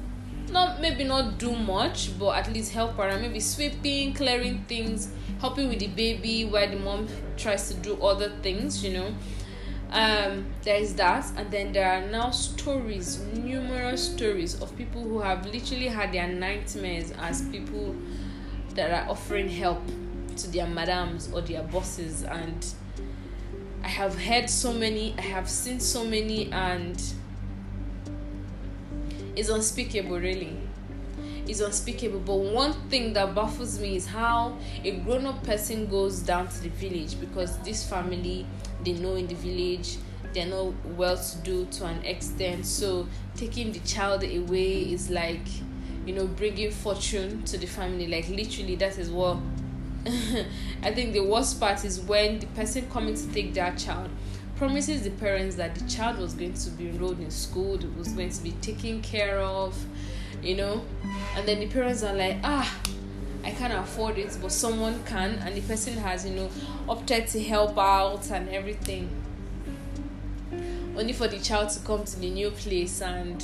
not 0.51 0.81
maybe 0.81 1.05
not 1.05 1.39
do 1.39 1.53
much 1.53 2.19
but 2.19 2.37
at 2.37 2.53
least 2.53 2.73
help 2.73 2.99
around 2.99 3.23
maybe 3.23 3.41
sweeping 3.41 4.13
clearing 4.13 4.65
things 4.69 5.09
helping 5.41 5.69
with 5.69 5.79
the 5.79 5.87
baby 5.89 6.45
while 6.45 6.69
the 6.69 6.77
mom 6.77 7.07
tries 7.37 7.69
to 7.69 7.75
do 7.75 8.01
other 8.03 8.31
things 8.43 8.85
you 8.85 8.93
know. 8.93 9.15
Um, 9.93 10.47
there 10.63 10.77
is 10.77 10.95
that. 10.97 11.27
And 11.37 11.51
then 11.51 11.73
there 11.73 11.91
are 11.91 12.07
now 12.07 12.31
stories 12.31 13.19
numerous 13.35 14.13
stories 14.13 14.61
of 14.63 14.77
people 14.77 15.03
who 15.03 15.19
have 15.21 15.45
literally 15.47 15.89
had 15.89 16.13
their 16.13 16.29
nightmares 16.29 17.13
as 17.19 17.43
people 17.49 17.97
that 18.75 18.93
are 18.93 19.11
offering 19.11 19.49
help 19.49 19.83
to 20.37 20.49
their 20.49 20.69
madams 20.69 21.33
or 21.33 21.41
their 21.41 21.63
bosses. 21.65 22.23
And 22.23 22.65
i 23.83 23.89
have 23.89 24.15
heard 24.15 24.49
so 24.51 24.75
many 24.75 25.15
i 25.17 25.23
have 25.23 25.49
seen 25.49 25.81
so 25.81 26.05
many 26.05 26.53
and 26.53 27.03
it's 29.37 29.49
unspeakable 29.49 30.19
really. 30.19 30.57
It's 31.47 31.61
unspeakable. 31.61 32.21
But 32.21 32.37
one 32.37 32.73
thing 32.89 33.13
that 33.15 33.35
baffles 33.35 33.81
me 33.81 33.97
is 33.97 34.07
how 34.07 34.57
a 34.85 34.93
grown-up 34.93 35.43
person 35.43 35.87
goes 35.87 36.21
down 36.21 36.49
to 36.49 36.63
the 36.63 36.69
village 36.69 37.19
because 37.21 37.59
this 37.59 37.89
family 37.89 38.47
they 38.85 38.93
know 38.93 39.15
in 39.17 39.27
the 39.27 39.35
village 39.35 39.97
they're 40.33 40.47
not 40.47 40.73
well 40.97 41.17
to 41.17 41.39
do 41.39 41.67
to 41.67 41.87
an 41.87 42.05
extent. 42.05 42.67
So 42.67 43.07
taking 43.37 43.73
the 43.73 43.81
child 43.81 44.23
away 44.23 44.83
is 44.93 45.11
like 45.11 45.47
you 46.07 46.15
know 46.15 46.27
bringing 46.27 46.71
fortune 46.71 47.43
to 47.45 47.59
the 47.59 47.67
family. 47.67 48.07
Like 48.07 48.29
literally 48.29 48.77
that 48.77 48.99
is 48.99 49.11
what 49.11 49.39
i 50.83 50.91
think 50.95 51.13
the 51.13 51.21
worst 51.21 51.61
part 51.61 51.85
is 51.85 52.01
when 52.01 52.39
the 52.39 52.47
person 52.47 52.89
coming 52.91 53.15
to 53.15 53.27
take 53.33 53.53
their 53.53 53.71
child 53.77 54.09
promises 54.61 55.01
the 55.05 55.11
parents 55.13 55.57
that 55.57 55.75
the 55.75 55.89
child 55.89 56.19
was 56.19 56.35
going 56.35 56.53
to 56.53 56.69
be 56.73 56.91
enrolled 56.91 57.19
in 57.19 57.31
school 57.31 57.77
it 57.77 57.97
was 57.97 58.09
going 58.09 58.29
to 58.29 58.43
be 58.43 58.53
taken 58.61 59.01
care 59.01 59.39
of 59.39 59.75
you 60.43 60.55
know 60.55 60.85
and 61.35 61.49
then 61.49 61.61
the 61.61 61.67
parents 61.67 62.03
are 62.03 62.13
like 62.13 62.37
ah 62.45 62.81
I 63.43 63.53
can't 63.53 63.73
afford 63.73 64.19
it, 64.19 64.37
but 64.43 64.53
someone 64.53 65.03
can, 65.05 65.31
and 65.47 65.57
the 65.57 65.63
person 65.63 65.95
has, 65.95 66.27
you 66.27 66.35
know, 66.35 66.51
opted 66.87 67.27
to 67.29 67.43
help 67.43 67.79
out 67.79 68.31
and 68.31 68.51
everything. 68.51 69.09
Only 70.95 71.15
for 71.15 71.27
the 71.27 71.39
child 71.39 71.71
to 71.71 71.81
come 71.81 72.05
to 72.05 72.21
the 72.21 72.29
new 72.29 72.51
place 72.51 73.01
and 73.01 73.43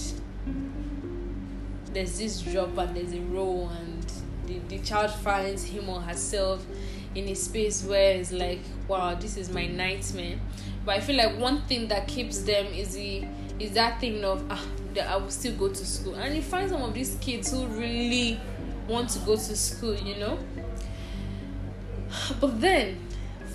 there's 1.95 2.19
this 2.19 2.43
job 2.43 2.79
and 2.79 2.95
there's 2.95 3.15
a 3.15 3.21
role 3.21 3.71
and 3.71 4.05
the, 4.47 4.59
the 4.69 4.85
child 4.85 5.13
finds 5.13 5.65
him 5.65 5.89
or 5.89 6.03
herself 6.03 6.67
in 7.15 7.27
a 7.29 7.35
space 7.35 7.83
where 7.83 8.17
it's 8.17 8.33
like 8.33 8.61
wow 8.87 9.15
this 9.15 9.39
is 9.39 9.49
my 9.49 9.67
nightmare 9.67 10.39
but 10.87 10.97
i 10.97 11.01
feel 11.01 11.17
like 11.17 11.37
one 11.39 11.61
thing 11.63 11.89
that 11.89 12.09
keeps 12.09 12.39
them 12.43 12.65
is 12.67 12.95
the 12.95 13.27
is 13.59 13.73
that 13.73 14.01
thing 14.01 14.25
of 14.25 14.43
ah 14.51 14.65
that 14.95 15.11
i 15.11 15.17
will 15.17 15.31
still 15.31 15.55
go 15.57 15.69
to 15.69 15.85
school. 15.85 16.15
And 16.15 16.35
you 16.35 16.41
find 16.41 16.71
some 16.71 16.81
of 16.81 16.95
these 16.95 17.19
kids 17.21 17.53
who 17.53 17.67
really 17.67 18.41
want 18.89 19.11
to 19.11 19.19
go 19.19 19.35
to 19.35 19.57
school 19.57 19.95
you 19.95 20.17
know? 20.17 20.39
But 22.41 22.61
then 22.63 23.01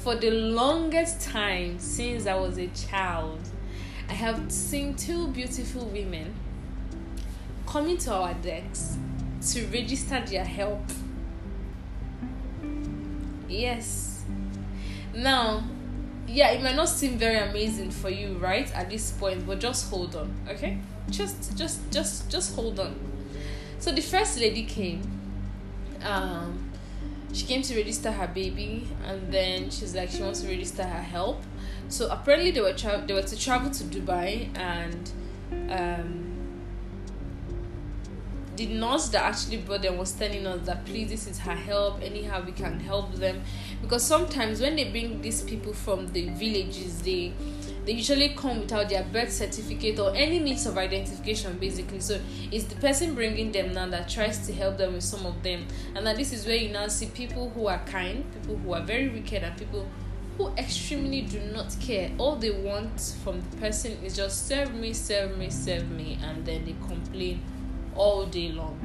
for 0.04 0.16
the 0.16 0.30
longest 0.30 1.22
time 1.22 1.80
since 1.80 2.28
i 2.28 2.36
was 2.36 2.58
a 2.60 2.68
child 2.68 3.40
i 4.10 4.14
have 4.14 4.52
seen 4.52 4.96
two 4.96 5.30
beautiful 5.30 5.86
women 5.86 6.36
coming 7.72 7.98
to 7.98 8.14
our 8.14 8.34
decks 8.36 8.98
to 9.42 9.66
register 9.68 10.22
their 10.28 10.44
help. 10.44 10.82
Yes. 13.48 14.24
Now, 15.16 15.64
yeah, 16.32 16.52
it 16.52 16.62
might 16.62 16.76
not 16.76 16.90
seem 16.90 17.18
very 17.18 17.38
amazing 17.38 17.92
for 17.92 18.10
you, 18.10 18.38
right, 18.38 18.72
at 18.74 18.90
this 18.90 19.12
point, 19.12 19.46
but 19.46 19.60
just 19.60 19.90
hold 19.90 20.16
on, 20.16 20.34
okay? 20.50 20.78
Just, 21.10 21.58
just, 21.58 21.80
just, 21.92 22.30
just 22.30 22.56
hold 22.56 22.80
on. 22.80 22.96
So 23.80 23.92
the 23.92 24.02
first 24.02 24.40
lady 24.40 24.64
came. 24.64 25.02
Um, 26.04 26.72
she 27.34 27.46
came 27.46 27.62
to 27.64 27.76
register 27.76 28.12
her 28.12 28.28
baby, 28.28 28.88
and 29.06 29.32
then 29.32 29.70
she's 29.70 29.96
like, 29.96 30.10
she 30.10 30.22
wants 30.22 30.42
to 30.42 30.48
register 30.48 30.84
her 30.84 31.02
help. 31.02 31.42
So 31.90 32.10
apparently 32.10 32.52
they 32.52 32.62
were 32.62 32.74
tra- 32.74 33.04
they 33.06 33.14
were 33.14 33.22
to 33.24 33.38
travel 33.38 33.72
to 33.72 33.84
Dubai, 33.84 34.50
and 34.58 35.12
um, 35.70 36.21
the 38.68 38.74
nurse 38.76 39.10
that 39.10 39.24
actually 39.24 39.58
brought 39.58 39.82
them 39.82 39.98
was 39.98 40.12
telling 40.12 40.46
us 40.46 40.64
that 40.68 40.86
please 40.86 41.10
this 41.10 41.26
is 41.26 41.40
her 41.40 41.56
help. 41.56 42.02
Anyhow 42.04 42.44
we 42.46 42.52
can 42.52 42.80
help 42.80 43.14
them. 43.16 43.42
Because 43.82 44.04
sometimes 44.04 44.62
when 44.62 44.76
they 44.76 44.92
bring 44.92 45.20
these 45.22 45.42
people 45.42 45.74
from 45.74 46.12
the 46.14 46.30
villages 46.30 47.02
they 47.02 47.34
they 47.86 47.94
usually 47.94 48.30
come 48.30 48.60
without 48.60 48.90
their 48.90 49.04
birth 49.04 49.34
certificate 49.34 49.98
or 49.98 50.16
any 50.16 50.40
means 50.40 50.68
of 50.68 50.78
identification 50.78 51.58
basically. 51.58 52.00
So 52.02 52.20
it's 52.52 52.66
the 52.66 52.76
person 52.76 53.16
bringing 53.16 53.52
them 53.52 53.74
now 53.74 53.88
that 53.88 54.08
tries 54.08 54.46
to 54.46 54.54
help 54.54 54.78
them 54.78 54.94
with 54.94 55.04
some 55.04 55.26
of 55.26 55.42
them. 55.42 55.66
And 55.96 56.06
that 56.06 56.18
this 56.18 56.32
is 56.32 56.46
where 56.46 56.56
you 56.56 56.70
now 56.70 56.88
see 56.88 57.08
people 57.08 57.50
who 57.50 57.66
are 57.66 57.82
kind 57.88 58.24
people 58.34 58.58
who 58.58 58.74
are 58.74 58.84
very 58.84 59.10
wicked 59.10 59.42
and 59.42 59.58
people 59.58 59.88
who 60.38 60.50
extremely 60.50 61.22
do 61.22 61.40
not 61.52 61.76
care. 61.80 62.12
All 62.20 62.36
they 62.36 62.52
want 62.52 63.16
from 63.24 63.42
the 63.42 63.58
person 63.58 63.94
is 64.04 64.16
just 64.16 64.48
serve 64.48 64.76
me 64.76 64.94
serve 64.94 65.36
me 65.40 65.50
serve 65.50 65.90
me 65.90 66.20
and 66.22 66.46
then 66.46 66.64
they 66.66 66.76
complain 66.88 67.42
all 67.96 68.26
day 68.26 68.52
long. 68.52 68.78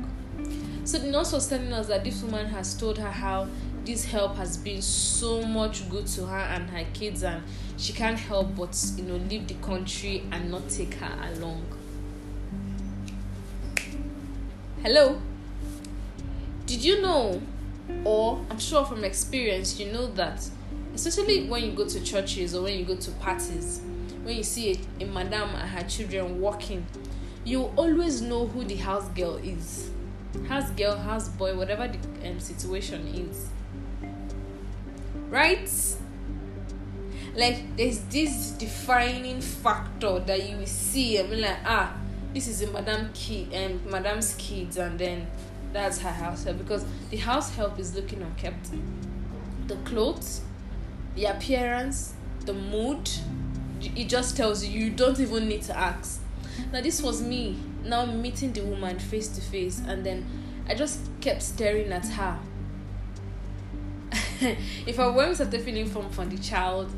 So 0.84 0.98
the 0.98 1.08
nurse 1.08 1.32
was 1.32 1.48
telling 1.48 1.72
us 1.72 1.88
that 1.88 2.04
this 2.04 2.22
woman 2.22 2.46
has 2.46 2.74
told 2.74 2.98
her 2.98 3.10
how 3.10 3.48
this 3.84 4.04
help 4.04 4.36
has 4.36 4.56
been 4.56 4.82
so 4.82 5.42
much 5.42 5.88
good 5.88 6.06
to 6.08 6.26
her 6.26 6.38
and 6.38 6.68
her 6.70 6.84
kids 6.92 7.22
and 7.22 7.42
she 7.76 7.92
can't 7.92 8.18
help 8.18 8.56
but 8.56 8.76
you 8.96 9.04
know 9.04 9.16
leave 9.16 9.46
the 9.46 9.54
country 9.54 10.24
and 10.32 10.50
not 10.50 10.68
take 10.68 10.94
her 10.94 11.32
along. 11.32 11.64
Hello? 14.82 15.20
Did 16.66 16.84
you 16.84 17.00
know 17.00 17.40
or 18.04 18.44
I'm 18.50 18.58
sure 18.58 18.84
from 18.84 19.04
experience 19.04 19.78
you 19.78 19.92
know 19.92 20.06
that 20.12 20.48
especially 20.94 21.48
when 21.48 21.64
you 21.64 21.72
go 21.72 21.86
to 21.86 22.00
churches 22.02 22.54
or 22.54 22.62
when 22.62 22.78
you 22.78 22.84
go 22.84 22.96
to 22.96 23.10
parties 23.12 23.80
when 24.24 24.36
you 24.36 24.42
see 24.42 24.72
a, 25.00 25.04
a 25.04 25.06
madam 25.06 25.50
and 25.54 25.70
her 25.70 25.82
children 25.88 26.40
walking 26.40 26.84
you 27.46 27.70
always 27.76 28.20
know 28.20 28.48
who 28.48 28.64
the 28.64 28.74
house 28.74 29.08
girl 29.10 29.36
is. 29.36 29.88
House 30.48 30.68
girl 30.70 30.96
house 30.96 31.28
boy 31.28 31.56
whatever 31.56 31.86
the 31.86 32.28
um, 32.28 32.40
situation 32.40 33.06
is. 33.06 33.48
Right? 35.30 35.70
Like 37.36 37.76
there's 37.76 38.00
this 38.00 38.50
defining 38.50 39.40
factor 39.40 40.18
that 40.18 40.48
you 40.48 40.66
see 40.66 41.18
and 41.18 41.30
be 41.30 41.36
like 41.36 41.58
ah 41.64 41.94
this 42.34 42.48
is 42.48 42.62
a 42.62 42.70
madam 42.72 43.10
kid 43.14 43.52
and 43.52 43.80
um, 43.86 43.92
madam's 43.92 44.34
kids 44.34 44.76
and 44.76 44.98
then 44.98 45.28
that's 45.72 46.00
her 46.00 46.10
house 46.10 46.42
help. 46.44 46.58
Because 46.58 46.84
the 47.10 47.18
house 47.18 47.54
help 47.54 47.78
is 47.78 47.94
looking 47.94 48.22
unkept. 48.22 48.70
The 49.68 49.76
clothes 49.76 50.40
the 51.14 51.26
appearance 51.26 52.12
the 52.44 52.52
mood 52.52 53.08
it 53.80 54.08
just 54.08 54.36
tells 54.36 54.64
you 54.64 54.84
you 54.84 54.90
don't 54.90 55.18
even 55.20 55.48
need 55.48 55.62
to 55.62 55.76
ask 55.76 56.20
now 56.72 56.80
this 56.80 57.02
was 57.02 57.22
me 57.22 57.56
now 57.84 58.04
meeting 58.04 58.52
the 58.52 58.62
woman 58.62 58.98
face 58.98 59.28
to 59.28 59.40
face 59.40 59.80
and 59.86 60.04
then 60.04 60.26
I 60.68 60.74
just 60.74 61.00
kept 61.20 61.42
staring 61.42 61.92
at 61.92 62.06
her. 62.06 62.38
if 64.86 64.98
I 64.98 65.08
weren't 65.08 65.36
started 65.36 65.62
feeling 65.62 65.86
from 65.86 66.10
from 66.10 66.28
the 66.28 66.38
child, 66.38 66.90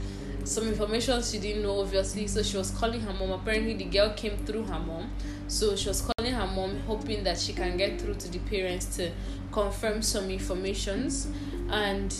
some 0.44 0.68
information 0.68 1.22
she 1.22 1.38
didn't 1.38 1.62
know 1.62 1.80
obviously, 1.80 2.26
so 2.26 2.42
she 2.42 2.56
was 2.56 2.70
calling 2.70 3.00
her 3.00 3.12
mom. 3.12 3.32
Apparently 3.32 3.74
the 3.74 3.84
girl 3.84 4.10
came 4.10 4.38
through 4.38 4.64
her 4.64 4.78
mom. 4.78 5.10
So 5.48 5.76
she 5.76 5.88
was 5.88 6.00
calling 6.00 6.32
her 6.32 6.46
mom 6.46 6.80
hoping 6.80 7.24
that 7.24 7.38
she 7.38 7.52
can 7.52 7.76
get 7.76 8.00
through 8.00 8.14
to 8.14 8.28
the 8.30 8.38
parents 8.38 8.96
to 8.96 9.10
confirm 9.52 10.02
some 10.02 10.30
informations 10.30 11.28
and 11.70 12.14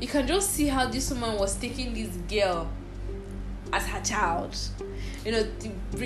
you 0.00 0.06
can 0.06 0.26
just 0.26 0.50
see 0.50 0.66
how 0.66 0.86
this 0.86 1.10
woman 1.10 1.36
was 1.38 1.56
taking 1.56 1.94
this 1.94 2.16
girl 2.28 2.70
as 3.72 3.86
her 3.86 4.00
child 4.00 4.56
you 5.24 5.32
know 5.32 5.44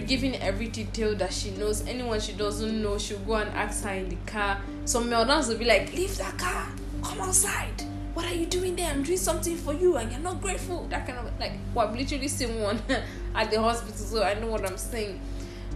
giving 0.07 0.37
every 0.37 0.69
detail 0.69 1.15
that 1.17 1.33
she 1.33 1.51
knows. 1.53 1.87
Anyone 1.87 2.21
she 2.21 2.33
doesn't 2.33 2.83
know 2.83 2.99
she'll 2.99 3.19
go 3.21 3.35
and 3.35 3.51
ask 3.51 3.85
her 3.85 3.91
in 3.91 4.09
the 4.09 4.17
car. 4.27 4.61
Some 4.85 5.09
Meldans 5.09 5.49
will 5.49 5.59
be 5.59 5.65
like 5.65 5.93
leave 5.95 6.17
that 6.19 6.39
car. 6.39 6.69
Come 7.03 7.21
outside. 7.21 7.83
What 8.15 8.27
are 8.27 8.35
you 8.35 8.47
doing 8.47 8.77
there? 8.77 8.91
I'm 8.91 9.03
doing 9.03 9.19
something 9.19 9.57
for 9.57 9.73
you 9.73 9.97
and 9.97 10.11
you're 10.11 10.21
not 10.21 10.41
grateful. 10.41 10.87
That 10.89 11.07
kind 11.07 11.19
of 11.19 11.39
like 11.39 11.53
well 11.75 11.89
i've 11.89 11.97
literally 11.97 12.29
seen 12.29 12.61
one 12.61 12.81
at 13.35 13.51
the 13.51 13.61
hospital 13.61 13.95
so 13.95 14.23
i 14.23 14.35
know 14.35 14.47
what 14.49 14.69
i'm 14.69 14.77
saying. 14.79 15.21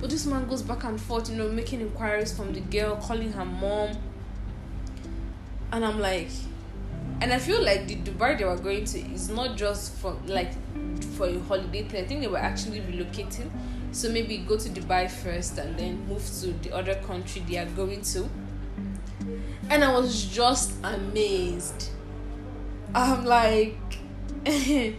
But 0.01 0.11
this 0.11 0.27
man 0.27 0.47
goes 0.47 0.63
back 0.63 0.85
and 0.85 1.01
forth 1.01 1.31
you 1.31 1.37
know 1.37 1.49
making 1.49 1.81
inquiries 1.81 2.37
from 2.37 2.53
the 2.53 2.61
girl 2.61 2.97
calling 2.97 3.33
her 3.33 3.45
mom. 3.45 3.97
And 5.73 5.85
i'm 5.85 5.99
like 6.01 6.29
and 7.21 7.33
I 7.33 7.39
feel 7.39 7.63
like 7.63 7.87
the 7.87 7.97
Dubai 7.97 8.37
they 8.39 8.45
were 8.45 8.57
going 8.57 8.85
to 8.85 8.99
is 8.99 9.31
not 9.31 9.57
just 9.57 9.95
for 9.95 10.17
like 10.27 10.53
for 11.17 11.27
a 11.27 11.39
holiday 11.41 11.83
thing. 11.83 12.05
I 12.05 12.07
think 12.07 12.21
they 12.21 12.29
were 12.29 12.39
actually 12.39 12.81
relocating. 12.81 13.51
So 13.93 14.11
maybe 14.11 14.39
go 14.39 14.57
to 14.59 14.69
Dubai 14.69 15.11
first 15.11 15.59
and 15.59 15.79
then 15.79 16.07
move 16.07 16.25
to 16.41 16.53
the 16.63 16.75
other 16.75 16.97
country 16.97 17.43
they 17.49 17.59
are 17.59 17.67
going 17.67 18.03
to. 18.03 18.29
And 19.71 19.83
I 19.83 19.93
was 19.93 20.27
just 20.27 20.75
amazed. 20.85 21.91
I'm 22.95 23.25
like, 23.25 23.79
this, 24.45 24.95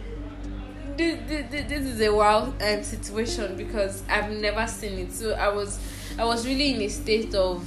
this, 0.96 1.50
this 1.50 1.82
is 1.82 2.00
a 2.00 2.10
wild 2.10 2.60
um, 2.62 2.82
situation 2.82 3.56
because 3.56 4.02
I've 4.08 4.30
never 4.30 4.66
seen 4.66 4.98
it. 4.98 5.12
So 5.12 5.32
I 5.32 5.48
was, 5.48 5.78
I 6.18 6.24
was 6.24 6.46
really 6.46 6.74
in 6.74 6.82
a 6.82 6.88
state 6.88 7.34
of, 7.34 7.64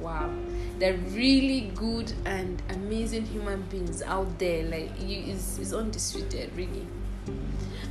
wow 0.00 0.30
they're 0.78 0.98
really 1.10 1.70
good 1.76 2.12
and 2.24 2.60
amazing 2.70 3.24
human 3.26 3.62
beings 3.70 4.02
out 4.02 4.36
there 4.40 4.64
like 4.64 4.90
you 5.00 5.22
is 5.32 5.56
is 5.60 5.72
undisputed 5.72 6.50
really 6.56 6.84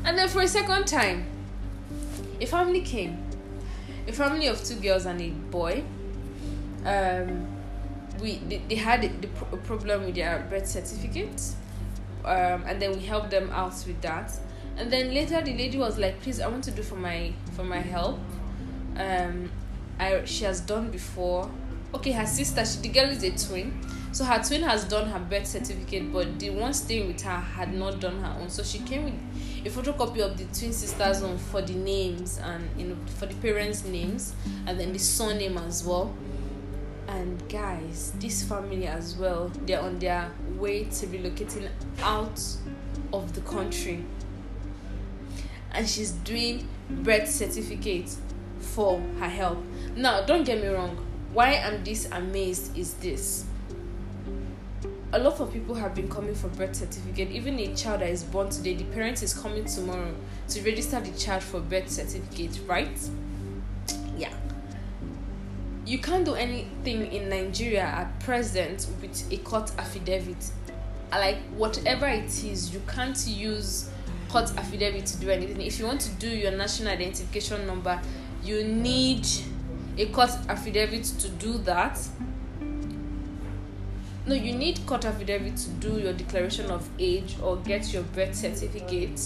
and 0.04 0.18
then 0.18 0.28
for 0.28 0.42
a 0.42 0.48
second 0.48 0.86
time 0.88 1.26
a 2.42 2.46
family 2.46 2.82
came. 2.82 3.24
A 4.08 4.12
family 4.12 4.48
of 4.48 4.64
two 4.64 4.76
girls 4.76 5.06
and 5.06 5.22
a 5.22 5.30
boy. 5.30 5.84
Um 6.86 7.48
we 8.20 8.38
they, 8.50 8.62
they 8.68 8.76
had 8.76 9.02
the, 9.02 9.28
a 9.52 9.58
problem 9.58 10.06
with 10.06 10.16
their 10.16 10.46
birth 10.50 10.68
certificate. 10.68 11.42
Um 12.26 12.64
and 12.66 12.82
then 12.82 12.92
we 12.94 13.00
helped 13.02 13.30
them 13.30 13.52
out 13.52 13.84
with 13.86 14.02
that. 14.02 14.32
And 14.78 14.92
then 14.92 15.14
later 15.14 15.42
the 15.42 15.56
lady 15.56 15.78
was 15.78 16.00
like 16.00 16.20
please 16.22 16.40
i 16.40 16.48
want 16.48 16.64
to 16.64 16.72
do 16.72 16.82
for 16.82 16.96
my 16.96 17.32
for 17.56 17.64
my 17.64 17.80
help. 17.80 18.20
Um 18.98 19.52
I, 20.00 20.26
she 20.26 20.46
has 20.46 20.62
done 20.62 20.90
before. 20.90 21.50
Okay 21.94 22.12
her 22.12 22.26
sister 22.26 22.66
she, 22.66 22.80
the 22.80 22.90
girl 22.90 23.10
is 23.10 23.24
a 23.24 23.48
twin 23.48 23.80
so 24.12 24.26
her 24.26 24.44
twin 24.44 24.64
has 24.64 24.84
done 24.84 25.10
her 25.10 25.20
birth 25.20 25.48
certificate 25.48 26.12
but 26.12 26.38
the 26.38 26.50
one 26.50 26.74
staying 26.74 27.08
with 27.08 27.22
her 27.22 27.40
had 27.40 27.74
not 27.74 28.02
done 28.02 28.22
her 28.22 28.40
own. 28.40 28.50
So 28.50 28.62
she 28.62 28.80
came 28.80 29.06
with 29.06 29.66
a 29.66 29.70
photocopy 29.70 30.20
of 30.20 30.38
the 30.38 30.44
twin 30.58 30.74
sisters 30.74 31.24
own 31.24 31.38
for 31.38 31.62
the 31.62 31.74
names 31.74 32.38
and 32.40 32.68
you 32.78 32.88
know 32.88 32.98
for 33.18 33.26
the 33.26 33.36
parents 33.36 33.86
names 33.86 34.34
and 34.68 34.78
then 34.80 34.92
the 34.92 35.00
surname 35.00 35.58
as 35.58 35.86
well. 35.86 36.14
And 37.08 37.48
guys 37.50 38.12
this 38.20 38.44
family 38.44 38.88
as 38.88 39.16
well 39.16 39.52
they're 39.66 39.82
on 39.82 40.00
their 40.00 40.32
way 40.58 40.86
to 40.86 41.08
relocating 41.08 41.70
out 42.02 42.42
of 43.14 43.34
the 43.34 43.42
country. 43.42 44.04
And 45.74 45.88
she's 45.88 46.12
doing 46.12 46.68
birth 46.90 47.30
certificate 47.30 48.14
for 48.60 49.00
her 49.20 49.30
help. 49.30 49.64
Now 49.96 50.26
don't 50.26 50.44
get 50.44 50.62
me 50.62 50.68
wrong 50.68 50.98
why 51.32 51.56
I'm 51.56 51.82
this 51.86 52.10
amazed 52.12 52.78
is 52.78 52.96
this. 52.96 53.46
A 55.14 55.20
lot 55.20 55.40
of 55.42 55.52
people 55.52 55.76
have 55.76 55.94
been 55.94 56.08
coming 56.10 56.34
for 56.34 56.48
birth 56.50 56.76
certificate. 56.76 57.32
Even 57.32 57.60
a 57.60 57.76
child 57.76 58.00
that 58.02 58.10
is 58.10 58.24
born 58.24 58.50
today, 58.50 58.76
the 58.76 58.86
parent 58.86 59.22
is 59.22 59.34
coming 59.34 59.66
tomorrow 59.66 60.14
to 60.50 60.62
register 60.62 61.02
the 61.02 61.12
child 61.20 61.44
for 61.44 61.60
birth 61.60 61.90
certificate, 61.90 62.60
right? 62.68 62.98
Yeah. 64.18 64.34
you 65.86 66.00
can't 66.00 66.24
do 66.24 66.36
anything 66.36 67.12
in 67.12 67.28
Nigeria 67.30 67.82
at 67.84 68.20
present 68.22 68.88
with 69.02 69.32
a 69.32 69.38
court 69.38 69.72
affidavit. 69.78 70.52
Like 71.12 71.40
whatever 71.58 72.08
it 72.08 72.44
is, 72.46 72.74
you 72.74 72.82
can't 72.88 73.18
use 73.28 73.90
court 74.30 74.52
affidavit 74.58 75.06
to 75.08 75.18
do 75.20 75.30
anything. 75.30 75.60
If 75.62 75.80
you 75.80 75.86
want 75.86 76.00
to 76.02 76.10
do 76.12 76.30
your 76.30 76.52
national 76.52 76.94
identification 76.94 77.68
number, 77.68 78.00
you 78.44 78.64
need 78.64 79.28
a 79.98 80.06
court 80.08 80.30
affidavit 80.48 81.04
to 81.04 81.28
do 81.28 81.58
that. 81.60 82.00
No, 84.26 84.36
you 84.36 84.54
need 84.54 84.86
court 84.86 85.06
affidavit 85.06 85.58
to 85.58 85.70
do 85.72 86.00
your 86.00 86.14
declaration 86.14 86.70
of 86.70 86.88
age 87.00 87.36
or 87.42 87.58
get 87.58 87.92
your 87.92 88.04
birth 88.04 88.36
certificate, 88.36 89.20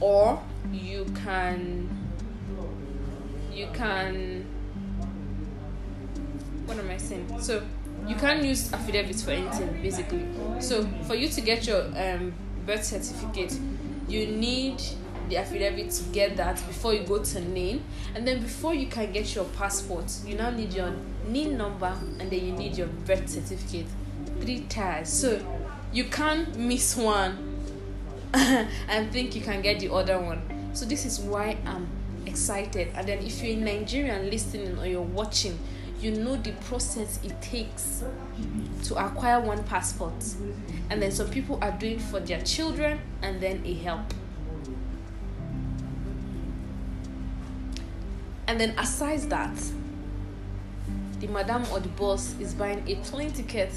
or 0.00 0.40
you 0.72 1.04
can 1.24 1.88
you 3.52 3.66
can 3.74 4.46
what 6.66 6.78
am 6.78 6.90
I 6.90 6.96
saying? 6.96 7.40
So 7.40 7.62
you 8.06 8.14
can't 8.14 8.44
use 8.44 8.72
affidavits 8.72 9.22
for 9.24 9.32
anything 9.32 9.82
basically. 9.82 10.24
So 10.60 10.86
for 11.06 11.16
you 11.16 11.28
to 11.28 11.40
get 11.40 11.66
your 11.66 11.82
um, 11.96 12.32
birth 12.64 12.84
certificate, 12.84 13.58
you 14.08 14.26
need 14.26 14.80
the 15.28 15.38
affidavit 15.38 15.90
to 15.90 16.04
get 16.10 16.36
that 16.36 16.56
before 16.66 16.94
you 16.94 17.04
go 17.04 17.22
to 17.22 17.40
NIN, 17.40 17.82
and 18.14 18.26
then 18.26 18.40
before 18.40 18.74
you 18.74 18.86
can 18.86 19.12
get 19.12 19.34
your 19.34 19.44
passport, 19.46 20.12
you 20.26 20.36
now 20.36 20.50
need 20.50 20.72
your 20.72 20.92
NIN 21.28 21.56
number 21.56 21.92
and 22.18 22.30
then 22.30 22.44
you 22.46 22.52
need 22.52 22.76
your 22.76 22.86
birth 22.86 23.28
certificate. 23.28 23.86
Three 24.42 24.60
ties. 24.68 25.12
So 25.12 25.40
you 25.92 26.04
can't 26.04 26.56
miss 26.56 26.96
one 26.96 27.60
and 28.34 29.12
think 29.12 29.36
you 29.36 29.40
can 29.40 29.62
get 29.62 29.78
the 29.78 29.92
other 29.92 30.18
one. 30.18 30.42
So 30.72 30.84
this 30.84 31.06
is 31.06 31.20
why 31.20 31.58
I'm 31.64 31.86
excited. 32.26 32.88
And 32.94 33.06
then 33.06 33.18
if 33.18 33.40
you're 33.40 33.52
in 33.52 33.64
Nigeria 33.64 34.14
and 34.14 34.30
listening 34.30 34.78
or 34.78 34.86
you're 34.86 35.00
watching, 35.00 35.58
you 36.00 36.10
know 36.10 36.36
the 36.36 36.50
process 36.52 37.20
it 37.22 37.40
takes 37.40 38.02
to 38.84 38.96
acquire 38.96 39.40
one 39.40 39.62
passport 39.62 40.12
and 40.90 41.00
then 41.00 41.12
some 41.12 41.28
people 41.30 41.58
are 41.62 41.70
doing 41.70 42.00
for 42.00 42.18
their 42.18 42.40
children 42.42 42.98
and 43.22 43.40
then 43.40 43.62
a 43.64 43.74
help 43.74 44.00
and 48.48 48.60
then 48.60 48.76
aside 48.80 49.20
that 49.30 49.56
the 51.20 51.28
madam 51.28 51.64
or 51.72 51.78
the 51.78 51.88
boss 51.90 52.34
is 52.40 52.52
buying 52.52 52.82
a 52.88 52.96
plane 52.96 53.30
ticket 53.30 53.70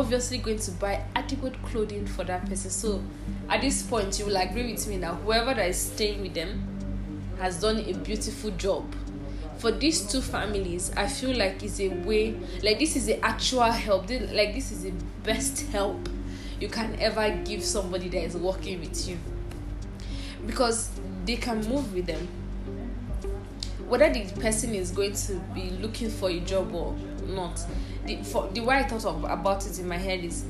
obviously 0.00 0.38
going 0.38 0.58
to 0.58 0.70
buy 0.72 1.04
adequate 1.14 1.62
clothing 1.62 2.06
for 2.06 2.24
that 2.24 2.48
person. 2.48 2.70
So 2.70 3.02
at 3.50 3.60
this 3.60 3.82
point 3.82 4.18
you 4.18 4.24
will 4.24 4.36
agree 4.38 4.72
with 4.72 4.88
me 4.88 4.96
that 4.96 5.14
whoever 5.16 5.52
that 5.52 5.68
is 5.68 5.76
staying 5.78 6.22
with 6.22 6.32
them 6.32 6.62
has 7.38 7.60
done 7.60 7.78
a 7.80 7.92
beautiful 7.92 8.50
job. 8.52 8.92
For 9.58 9.70
these 9.70 10.10
two 10.10 10.22
families 10.22 10.90
i 10.96 11.06
feel 11.06 11.36
like 11.36 11.62
it's 11.62 11.80
a 11.80 11.88
way 11.88 12.34
like 12.62 12.78
this 12.78 12.96
is 12.96 13.04
the 13.04 13.22
actual 13.22 13.70
help. 13.70 14.08
Like 14.08 14.54
this 14.54 14.72
is 14.72 14.84
the 14.84 14.92
best 15.22 15.66
help 15.70 16.08
you 16.58 16.68
can 16.68 16.96
ever 16.98 17.28
give 17.44 17.62
somebody 17.62 18.08
that 18.08 18.22
is 18.22 18.36
working 18.36 18.80
with 18.80 19.06
you. 19.06 19.18
Because 20.46 20.88
they 21.26 21.36
can 21.36 21.58
move 21.68 21.92
with 21.92 22.06
them. 22.06 22.26
Whether 23.86 24.10
the 24.10 24.24
person 24.40 24.74
is 24.74 24.92
going 24.92 25.12
to 25.12 25.34
be 25.54 25.70
looking 25.82 26.08
for 26.08 26.30
a 26.30 26.40
job 26.40 26.74
or 26.74 26.96
not. 27.28 27.60
The 28.06 28.22
for 28.22 28.48
the 28.48 28.60
way 28.60 28.76
i 28.76 28.82
thought 28.84 29.04
of, 29.04 29.24
about 29.24 29.66
it 29.66 29.78
in 29.78 29.88
my 29.88 29.98
head 29.98 30.24
is 30.24 30.44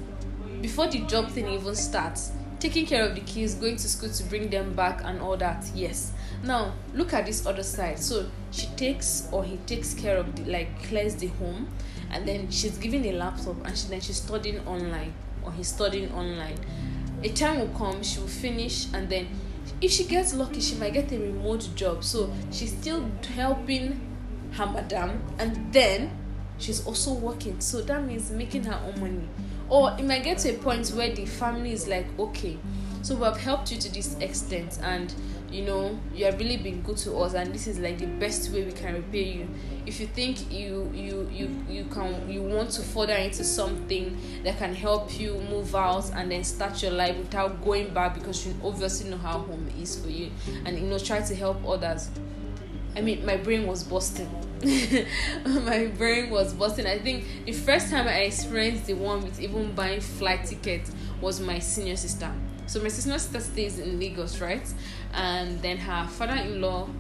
before 0.61 0.87
the 0.89 1.01
job 1.01 1.29
thing 1.31 1.49
even 1.49 1.75
starts 1.75 2.33
taking 2.61 2.85
care 2.85 3.05
of 3.05 3.15
the 3.15 3.23
kids 3.23 3.55
going 3.55 3.77
to 3.77 3.89
school 3.89 4.11
to 4.11 4.23
bring 4.25 4.51
them 4.51 4.75
back 4.75 5.01
and 5.05 5.21
all 5.21 5.37
that 5.37 5.65
yes. 5.75 6.13
Now 6.45 6.75
look 6.95 7.13
at 7.15 7.27
this 7.27 7.47
other 7.47 7.63
side. 7.63 7.99
So 7.99 8.29
she 8.51 8.67
takes 8.77 9.29
or 9.33 9.43
he 9.43 9.57
takes 9.67 9.95
care 9.95 10.19
of 10.19 10.37
the 10.37 10.45
like 10.45 10.83
clears 10.85 11.17
the 11.17 11.29
home 11.29 11.69
and 12.11 12.29
then 12.29 12.51
she's 12.51 12.77
given 12.79 13.05
a 13.07 13.13
laptop 13.13 13.57
and 13.65 13.77
she, 13.77 13.89
then 13.89 14.01
she's 14.01 14.17
studying 14.19 14.61
online 14.67 15.15
or 15.43 15.53
he's 15.53 15.69
studying 15.69 16.13
online. 16.13 16.59
A 17.23 17.31
time 17.31 17.61
will 17.61 17.79
come 17.79 18.03
she 18.03 18.21
will 18.21 18.29
finish 18.29 18.93
and 18.93 19.09
then 19.09 19.29
if 19.81 19.91
she 19.91 20.05
gets 20.05 20.35
lucky 20.35 20.61
she 20.61 20.75
might 20.77 20.93
get 20.93 21.11
a 21.13 21.19
remote 21.19 21.69
job. 21.75 22.05
So 22.05 22.31
she's 22.53 22.73
still 22.73 23.11
helping 23.35 24.01
her 24.53 24.67
madam 24.67 25.23
and 25.39 25.73
then 25.73 26.11
she's 26.61 26.87
also 26.87 27.15
working. 27.15 27.61
So 27.61 27.83
that 27.83 28.05
means 28.05 28.31
making 28.31 28.65
her 28.65 28.81
own 28.87 29.01
money. 29.01 29.29
Or 29.69 29.97
it 29.99 30.05
might 30.05 30.23
get 30.23 30.39
to 30.39 30.51
a 30.55 30.59
point 30.59 30.89
where 30.91 31.13
the 31.13 31.27
family 31.27 31.73
is 31.73 31.89
like 31.89 32.07
okay 32.19 32.59
so 33.03 33.15
we 33.15 33.25
have 33.25 33.39
helped 33.39 33.73
you 33.73 33.79
to 33.79 33.93
this 33.93 34.15
extent 34.19 34.79
and 34.83 35.15
you 35.51 35.63
know 35.63 35.99
you 36.15 36.27
have 36.27 36.39
really 36.39 36.59
been 36.59 36.83
good 36.83 36.99
to 36.99 37.17
us 37.17 37.33
and 37.33 37.53
this 37.53 37.67
is 37.67 37.79
like 37.79 37.99
the 37.99 38.07
best 38.07 38.51
way 38.53 38.63
we 38.65 38.73
can 38.73 38.95
repay 38.95 39.33
you. 39.33 39.49
If 39.87 40.01
you 40.01 40.07
think 40.07 40.53
you 40.53 40.91
you 40.95 41.29
you 41.33 41.65
you 41.69 41.85
can 41.85 42.31
you 42.31 42.43
want 42.43 42.71
to 42.73 42.83
further 42.83 43.15
into 43.15 43.43
something 43.43 44.19
that 44.45 44.59
can 44.59 44.75
help 44.75 45.19
you 45.19 45.41
move 45.51 45.75
out 45.75 46.11
and 46.15 46.31
then 46.31 46.45
start 46.45 46.83
your 46.83 46.93
life 46.93 47.17
without 47.17 47.65
going 47.65 47.93
back 47.95 48.15
because 48.15 48.47
you 48.47 48.55
obviously 48.63 49.09
know 49.11 49.17
how 49.17 49.39
home 49.39 49.69
is 49.81 49.99
for 49.99 50.11
you 50.11 50.31
and 50.67 50.79
you 50.79 50.87
know 50.87 50.99
try 50.99 51.21
to 51.21 51.35
help 51.35 51.67
others. 51.67 52.11
I 52.97 53.01
mean 53.01 53.25
my 53.25 53.39
brain 53.39 53.67
was 53.67 53.83
busting 53.83 54.31
my 55.47 55.87
brain 55.87 56.29
was 56.29 56.53
busting. 56.53 56.87
I 56.87 56.99
think 56.99 57.25
the 57.47 57.53
first 57.53 57.91
time 57.91 58.07
i 58.07 58.21
experienced 58.21 58.87
the 58.87 58.93
one 58.93 59.23
with 59.23 59.41
even 59.41 59.73
buying 59.73 60.01
flight 60.03 60.45
tickets 60.45 60.93
was 61.21 61.41
my 61.41 61.59
senior 61.59 61.97
sister. 61.97 62.31
So 62.67 62.83
my 62.83 62.89
senior 62.89 63.19
sister 63.19 63.41
stays 63.41 63.79
in 63.79 63.99
lagos 63.99 64.39
right? 64.41 64.67
And 65.15 65.61
then 65.63 65.79
her 65.79 66.07
father-in-law 66.07 66.91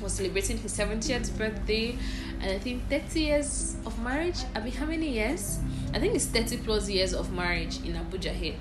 was 0.00 0.14
celebrating 0.14 0.56
his 0.56 0.76
70th 0.76 1.36
birthday. 1.36 1.98
And 2.40 2.50
i 2.52 2.58
think 2.58 2.88
30 2.88 3.20
years 3.20 3.76
of 3.84 4.02
marriage 4.02 4.38
i 4.54 4.60
mean 4.60 4.72
how 4.72 4.86
many 4.86 5.10
years? 5.10 5.58
I 5.92 5.98
think 5.98 6.14
it's 6.14 6.26
30 6.26 6.58
plus 6.58 6.88
years 6.88 7.12
of 7.12 7.30
marriage 7.30 7.76
in 7.84 7.92
abuja 7.92 8.32
here. 8.32 8.56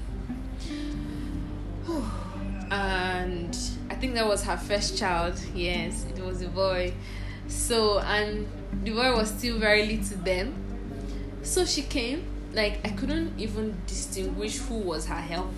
And 2.71 3.57
i 3.89 3.95
think 3.95 4.13
that 4.15 4.27
was 4.27 4.43
her 4.43 4.57
first 4.57 4.97
child. 4.97 5.41
Yes 5.55 6.05
it 6.05 6.21
was 6.21 6.41
a 6.41 6.49
boy 6.49 6.93
so 7.49 7.99
and 7.99 8.47
the 8.83 8.91
boy 8.91 9.13
was 9.15 9.29
still 9.29 9.57
very 9.57 9.85
little 9.85 10.17
then. 10.23 10.53
So 11.43 11.65
she 11.65 11.81
came 11.81 12.25
like 12.51 12.79
i 12.83 12.89
couldn't 12.89 13.39
even 13.39 13.79
distinguish 13.85 14.57
who 14.59 14.75
was 14.75 15.05
her 15.07 15.15
help. 15.15 15.51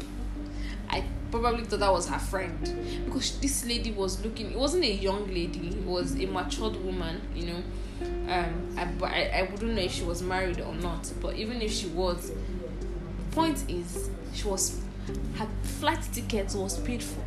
I 0.90 1.06
probably 1.30 1.64
thought 1.64 1.80
that 1.80 1.92
was 1.92 2.08
her 2.08 2.20
friend. 2.20 2.58
Because 3.06 3.40
this 3.40 3.66
lady 3.66 3.92
was 3.92 4.24
looking 4.24 4.52
it 4.52 4.58
wasn't 4.58 4.86
a 4.86 4.94
young 4.94 5.28
lady 5.28 5.68
it 5.70 5.84
was 5.84 6.16
a 6.20 6.26
matured 6.26 6.78
woman 6.84 7.22
you 7.36 7.46
know. 7.48 7.64
Um 8.30 8.76
I, 8.78 8.88
I, 9.06 9.40
I 9.40 9.48
wouldn't 9.52 9.74
know 9.74 9.82
if 9.82 9.92
she 9.92 10.04
was 10.04 10.22
married 10.22 10.62
or 10.62 10.74
not 10.74 11.12
but 11.22 11.36
even 11.36 11.62
if 11.62 11.72
she 11.72 11.88
was 11.88 12.32
point 13.32 13.64
is 13.70 14.10
she 14.34 14.48
was 14.48 14.82
her 15.36 15.48
flight 15.64 16.02
ticket 16.14 16.54
was 16.56 16.80
paid 16.80 17.02
for 17.04 17.22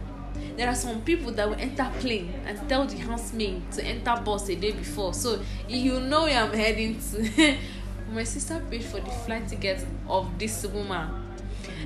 there 0.57 0.69
are 0.69 0.75
some 0.75 1.01
people 1.03 1.33
that 1.33 1.49
will 1.49 1.59
enter 1.59 1.91
plane 2.01 2.33
and 2.47 2.69
tell 2.69 2.87
the 2.87 2.97
housemaid 2.99 3.71
to 3.73 3.85
enter 3.85 4.21
bus 4.25 4.49
a 4.49 4.55
day 4.57 4.73
before. 4.73 5.13
So 5.15 5.41
you 5.69 6.01
know 6.01 6.25
where 6.25 6.43
i'm 6.43 6.53
heading 6.53 6.99
to. 7.11 7.57
My 8.13 8.23
sister 8.25 8.63
paid 8.71 8.85
for 8.85 9.01
the 9.01 9.11
flight 9.11 9.49
ticket 9.49 9.85
of 10.09 10.39
this 10.39 10.65
woman. 10.67 11.09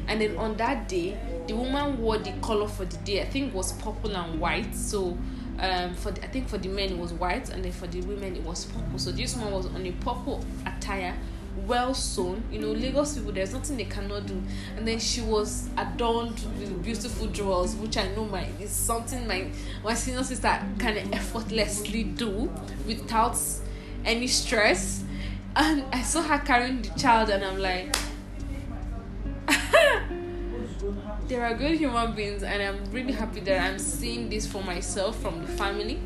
And 0.06 0.20
then 0.20 0.36
on 0.36 0.56
that 0.56 0.88
day 0.88 1.18
the 1.46 1.54
woman 1.54 1.98
wore 1.98 2.18
the 2.18 2.32
color 2.42 2.68
for 2.68 2.84
the 2.84 2.96
day. 2.98 3.22
I 3.22 3.26
think 3.26 3.54
was 3.54 3.72
purple 3.74 4.14
and 4.14 4.38
white. 4.40 4.74
So 4.74 5.16
um 5.60 5.94
for 5.94 6.12
the, 6.12 6.24
i 6.24 6.28
think 6.28 6.48
for 6.48 6.56
the 6.56 6.68
men 6.68 6.90
it 6.90 6.98
was 6.98 7.12
white 7.12 7.50
and 7.50 7.64
then 7.64 7.72
for 7.72 7.88
the 7.88 8.00
women 8.02 8.36
it 8.36 8.42
was 8.42 8.66
purple. 8.66 8.98
So 8.98 9.12
this 9.12 9.36
one 9.36 9.50
was 9.52 9.66
on 9.66 9.86
a 9.86 9.92
purple 9.92 10.44
attire 10.66 11.16
well 11.66 11.94
sewn. 11.94 12.42
You 12.50 12.60
know 12.60 12.72
lagos 12.72 13.14
people 13.16 13.32
there's 13.32 13.52
nothing 13.52 13.76
they 13.76 13.84
cannot 13.84 14.26
do. 14.26 14.42
And 14.76 14.86
then 14.86 14.98
she 14.98 15.20
was 15.20 15.68
adorned 15.76 16.40
with 16.58 16.82
beautiful 16.84 17.26
jewels 17.28 17.74
which 17.76 17.96
i 17.96 18.08
know 18.14 18.24
my 18.24 18.46
is 18.60 18.70
something 18.70 19.26
my 19.26 19.50
my 19.84 19.94
senior 19.94 20.22
sister 20.22 20.60
can 20.78 20.96
effortlessly 21.12 22.04
do 22.04 22.50
without 22.86 23.36
any 24.04 24.26
stress. 24.26 25.02
And 25.56 25.84
i 25.92 26.02
saw 26.02 26.22
her 26.22 26.38
carrying 26.38 26.82
the 26.82 26.90
child 26.98 27.30
and 27.30 27.44
i'm 27.44 27.58
like 27.58 27.96
there 31.28 31.44
are 31.44 31.54
good 31.54 31.78
human 31.78 32.12
beings 32.14 32.42
and 32.42 32.62
i'm 32.62 32.90
really 32.90 33.12
happy 33.12 33.40
that 33.40 33.60
i'm 33.60 33.78
seeing 33.78 34.28
this 34.28 34.46
for 34.46 34.62
myself 34.62 35.18
from 35.20 35.40
the 35.40 35.48
family. 35.48 35.98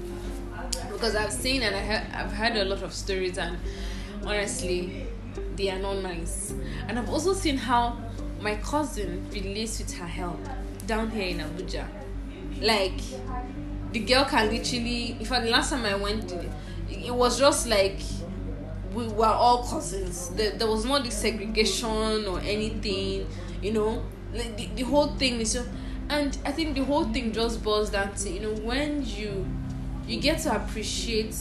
Because 0.92 1.14
i've 1.16 1.32
seen 1.32 1.62
and 1.62 1.74
I 1.74 1.80
ha- 1.80 2.06
i've 2.14 2.32
heard 2.32 2.56
a 2.56 2.64
lot 2.64 2.82
of 2.82 2.92
stories 2.92 3.38
and 3.38 3.58
honestly 4.24 5.01
they 5.56 5.70
are 5.70 5.78
not 5.78 6.02
nice. 6.02 6.54
And 6.88 6.98
i've 6.98 7.08
also 7.08 7.32
seen 7.32 7.56
how 7.56 7.96
my 8.40 8.56
cousin 8.56 9.26
relates 9.32 9.78
with 9.78 9.92
her 9.94 10.06
help 10.06 10.40
down 10.86 11.10
here 11.10 11.28
in 11.28 11.38
abuja. 11.38 11.86
Like 12.60 13.00
the 13.92 14.00
girl 14.00 14.24
can 14.24 14.50
literally 14.50 15.12
in 15.18 15.24
fact 15.24 15.44
the 15.44 15.50
last 15.50 15.70
time 15.70 15.84
i 15.84 15.94
went 15.94 16.32
it 16.88 17.14
was 17.14 17.38
just 17.38 17.66
like 17.68 18.00
we 18.94 19.06
were 19.08 19.24
all 19.24 19.64
cousins. 19.66 20.28
There, 20.30 20.50
there 20.50 20.68
was 20.68 20.84
no 20.84 21.02
segregation 21.04 22.26
or 22.26 22.40
anything 22.40 23.26
you 23.62 23.72
know? 23.72 24.02
The, 24.32 24.66
the 24.74 24.82
whole 24.82 25.08
thing 25.08 25.40
is 25.40 25.52
just 25.52 25.68
and 26.08 26.36
i 26.44 26.50
think 26.52 26.74
the 26.74 26.84
whole 26.84 27.04
thing 27.04 27.32
just 27.32 27.62
boils 27.62 27.90
down 27.90 28.14
to 28.14 28.30
you 28.30 28.40
know 28.40 28.54
when 28.62 29.04
you 29.04 29.46
you 30.06 30.20
get 30.20 30.38
to 30.40 30.54
appreciate 30.54 31.34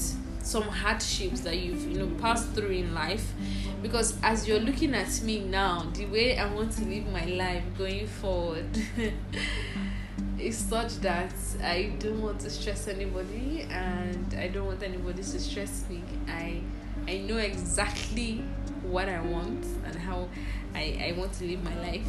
some 0.43 0.63
hardships 0.63 1.41
that 1.41 1.58
you've 1.58 1.89
you 1.89 2.00
know 2.00 2.08
passed 2.21 2.50
through 2.54 2.69
in 2.71 2.93
life 2.93 3.34
because 3.82 4.15
as 4.22 4.48
you're 4.48 4.60
looking 4.60 4.94
at 4.94 5.22
me 5.24 5.39
now 5.39 5.86
the 5.94 6.06
way 6.08 6.38
i 6.38 6.52
want 6.54 6.72
to 6.72 6.84
live 6.86 7.06
my 7.08 7.26
life 7.26 7.63
going 7.78 8.08
forward 8.08 8.65
is 10.39 10.58
such 10.58 10.96
that 11.00 11.34
i 11.63 11.91
don't 12.00 12.22
want 12.22 12.39
to 12.39 12.50
stress 12.50 12.88
anybody 12.88 13.65
and 13.70 14.36
i 14.38 14.48
don't 14.48 14.65
want 14.65 14.84
anybody 14.84 15.22
to 15.24 15.39
stress 15.39 15.86
me. 15.89 16.02
I 16.28 16.62
i 17.08 17.17
know 17.20 17.38
exactly 17.38 18.44
what 18.84 19.10
i 19.10 19.20
want 19.20 19.65
and 19.86 19.96
how 19.96 20.28
i 20.76 21.10
i 21.10 21.15
want 21.17 21.34
to 21.34 21.46
live 21.46 21.63
my 21.63 21.78
life. 21.80 22.06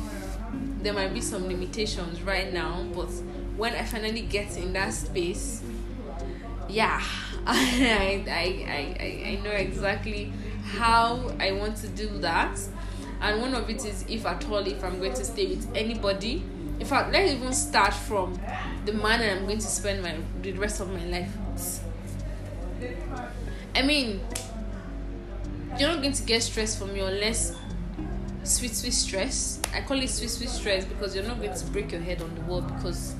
There 0.83 0.93
might 0.93 1.15
be 1.15 1.21
some 1.21 1.47
limitations 1.49 2.23
right 2.23 2.53
now 2.53 2.85
but 2.95 3.11
when 3.57 3.75
i 3.75 3.85
finally 3.85 4.23
get 4.23 4.57
in 4.57 4.73
that 4.75 4.93
space 4.93 5.63
yeah 6.69 7.03
I, 7.47 8.23
I, 8.29 8.97
I, 9.01 9.29
I 9.31 9.41
know 9.43 9.51
exactly 9.51 10.33
how 10.62 11.33
I 11.40 11.53
want 11.53 11.77
to 11.79 11.88
do 11.88 12.09
that. 12.18 12.59
And 13.20 13.40
one 13.40 13.55
of 13.55 13.68
it 13.70 13.85
is 13.85 14.05
if 14.09 14.27
at 14.27 14.48
all 14.48 14.66
if 14.66 14.83
I'm 14.83 14.98
going 14.98 15.14
to 15.14 15.25
stay 15.25 15.46
with 15.46 15.68
anybody. 15.77 16.44
In 16.81 16.87
fact, 16.87 17.12
let's 17.12 17.33
even 17.33 17.53
start 17.53 17.94
from 17.94 18.38
the 18.85 18.92
man 18.92 19.20
that 19.20 19.37
I'm 19.37 19.44
going 19.46 19.59
to 19.59 19.66
spend 19.66 20.03
my 20.03 20.16
the 20.42 20.53
rest 20.53 20.81
of 20.81 20.92
my 20.92 21.05
life 21.05 21.31
with. 21.55 21.85
I 23.75 23.83
mean, 23.83 24.20
you're 25.79 25.88
not 25.88 26.03
going 26.03 26.12
to 26.12 26.22
get 26.25 26.42
stress 26.42 26.77
from 26.79 26.94
your 26.96 27.11
less 27.11 27.55
sweet 28.44 28.75
sweet 28.75 28.92
stress. 28.92 29.61
I 29.72 29.83
call 29.83 30.01
it 30.03 30.11
sweet 30.11 30.31
sweet 30.31 30.51
stress 30.51 30.85
because 30.85 31.14
you're 31.14 31.25
not 31.25 31.40
going 31.40 31.55
to 31.57 31.66
break 31.66 31.92
your 31.92 32.01
head 32.01 32.20
on 32.22 32.35
the 32.35 32.40
wall 32.42 32.61
because 32.62 33.14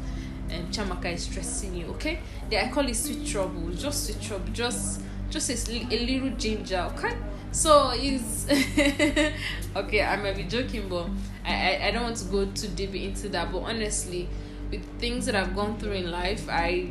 um, 0.53 0.67
Chamaka 0.71 1.13
is 1.13 1.23
stressing 1.23 1.75
you. 1.75 1.87
Okay, 1.95 2.21
Yeah 2.51 2.67
I 2.67 2.71
call 2.73 2.89
it 2.89 2.97
sweet 2.97 3.27
trouble, 3.27 3.71
just 3.71 4.07
sweet 4.07 4.21
trouble, 4.21 4.53
just 4.53 5.01
just 5.31 5.49
a, 5.49 5.73
a 5.73 6.05
little 6.05 6.31
ginger. 6.37 6.91
Okay, 6.95 7.17
so 7.53 7.93
it's 7.95 8.47
okay. 9.77 10.03
I 10.03 10.17
might 10.17 10.37
be 10.37 10.45
joking, 10.45 10.89
but 10.89 11.09
I, 11.45 11.53
I 11.53 11.87
I 11.87 11.91
don't 11.91 12.03
want 12.03 12.17
to 12.17 12.25
go 12.25 12.47
too 12.47 12.69
deep 12.69 12.95
into 12.95 13.29
that. 13.31 13.53
But 13.53 13.61
honestly, 13.61 14.29
with 14.71 14.85
things 14.99 15.27
that 15.27 15.35
I've 15.35 15.55
gone 15.55 15.79
through 15.79 15.93
in 15.93 16.11
life, 16.11 16.49
I 16.49 16.89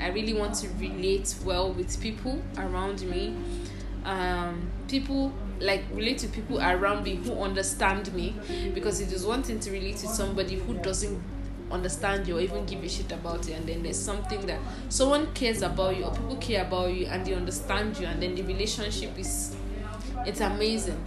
I 0.00 0.08
really 0.08 0.34
want 0.34 0.54
to 0.56 0.68
relate 0.78 1.34
well 1.44 1.72
with 1.72 2.00
people 2.00 2.42
around 2.56 3.02
me. 3.02 3.36
Um, 4.04 4.70
people 4.88 5.32
like 5.60 5.84
relate 5.92 6.18
to 6.18 6.28
people 6.28 6.60
around 6.60 7.04
me 7.04 7.16
who 7.16 7.42
understand 7.42 8.12
me 8.14 8.34
because 8.74 9.00
it 9.00 9.12
is 9.12 9.26
one 9.26 9.42
thing 9.42 9.60
to 9.60 9.70
relate 9.70 9.96
to 9.96 10.06
somebody 10.06 10.54
who 10.54 10.74
doesn't 10.74 11.20
understand 11.70 12.26
you 12.26 12.38
or 12.38 12.40
even 12.40 12.64
give 12.64 12.82
a 12.82 12.88
shit 12.88 13.10
about 13.12 13.46
you 13.46 13.54
and 13.54 13.68
then 13.68 13.82
there's 13.82 13.98
something 13.98 14.46
that 14.46 14.58
someone 14.88 15.26
cares 15.34 15.60
about 15.62 15.96
you 15.96 16.04
or 16.04 16.12
people 16.12 16.36
care 16.36 16.64
about 16.64 16.94
you 16.94 17.06
and 17.06 17.26
they 17.26 17.34
understand 17.34 17.98
you 17.98 18.06
and 18.06 18.22
then 18.22 18.34
the 18.34 18.42
relationship 18.42 19.18
is 19.18 19.54
it's 20.26 20.40
amazing. 20.40 21.02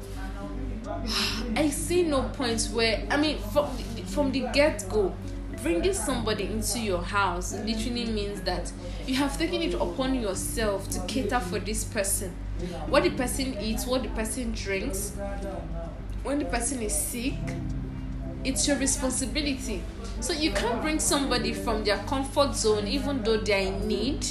I 1.56 1.70
see 1.70 2.04
no 2.04 2.24
point 2.24 2.70
where 2.74 3.06
i 3.10 3.18
mean 3.18 3.38
from 3.40 3.70
the, 3.96 4.02
from 4.04 4.32
the 4.32 4.42
get-go 4.54 5.14
bringing 5.64 5.94
somebody 5.94 6.46
into 6.46 6.80
your 6.80 7.02
house 7.02 7.54
literally 7.54 8.06
means 8.06 8.42
that 8.42 8.72
you 9.06 9.16
have 9.16 9.38
taken 9.38 9.62
it 9.62 9.74
upon 9.76 10.16
yourself 10.16 10.90
to 10.90 11.00
cater 11.08 11.40
for 11.40 11.60
this 11.60 11.84
person. 11.84 12.36
What 12.88 13.04
the 13.04 13.12
person 13.12 13.58
eats 13.60 13.86
what 13.86 14.04
the 14.04 14.10
person 14.10 14.52
drinks 14.52 15.14
when 16.24 16.40
the 16.40 16.46
person 16.46 16.82
is 16.82 16.96
sick 16.96 17.36
it's 18.44 18.68
your 18.68 18.78
responsibility. 18.78 19.82
So 20.20 20.34
you 20.34 20.52
can't 20.52 20.82
bring 20.82 21.00
somebody 21.00 21.54
from 21.54 21.84
their 21.84 21.98
comfort 22.00 22.56
zone, 22.56 22.88
even 22.88 23.24
though 23.24 23.38
they're 23.38 23.68
in 23.68 23.88
need, 23.88 24.26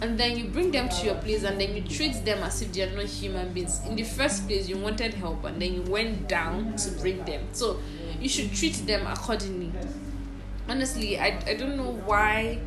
and 0.00 0.18
then 0.18 0.36
you 0.36 0.44
bring 0.44 0.70
them 0.70 0.88
to 0.88 1.06
your 1.06 1.14
place 1.16 1.42
and 1.44 1.60
then 1.60 1.74
you 1.74 1.82
treat 1.82 2.24
them 2.24 2.42
as 2.42 2.60
if 2.62 2.72
they're 2.72 2.94
not 2.94 3.06
human 3.06 3.52
beings. 3.52 3.80
In 3.86 3.96
the 3.96 4.02
first 4.02 4.46
place, 4.46 4.68
you 4.68 4.76
wanted 4.76 5.14
help 5.14 5.44
and 5.44 5.60
then 5.60 5.74
you 5.74 5.82
went 5.82 6.28
down 6.28 6.76
to 6.76 6.90
bring 6.92 7.24
them. 7.24 7.42
So 7.52 7.80
you 8.20 8.28
should 8.28 8.52
treat 8.52 8.86
them 8.86 9.06
accordingly. 9.06 9.72
Honestly, 10.68 11.18
I, 11.18 11.38
I 11.46 11.54
don't 11.54 11.76
know 11.76 11.92
why 12.04 12.58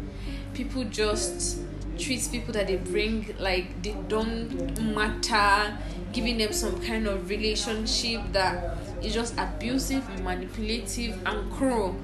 people 0.54 0.84
just 0.86 1.60
treat 1.98 2.28
people 2.32 2.54
that 2.54 2.68
they 2.68 2.78
bring 2.78 3.36
like 3.39 3.82
they 3.84 3.96
don't 4.08 4.96
matter, 4.96 5.78
giving 6.13 6.38
them 6.38 6.54
some 6.54 6.82
kind 6.82 7.08
of 7.08 7.30
relationship 7.30 8.22
that 8.32 8.78
is 9.04 9.13
just 9.13 9.38
abusive, 9.38 10.08
manipulative, 10.24 11.20
and 11.26 11.52
cruel 11.52 11.96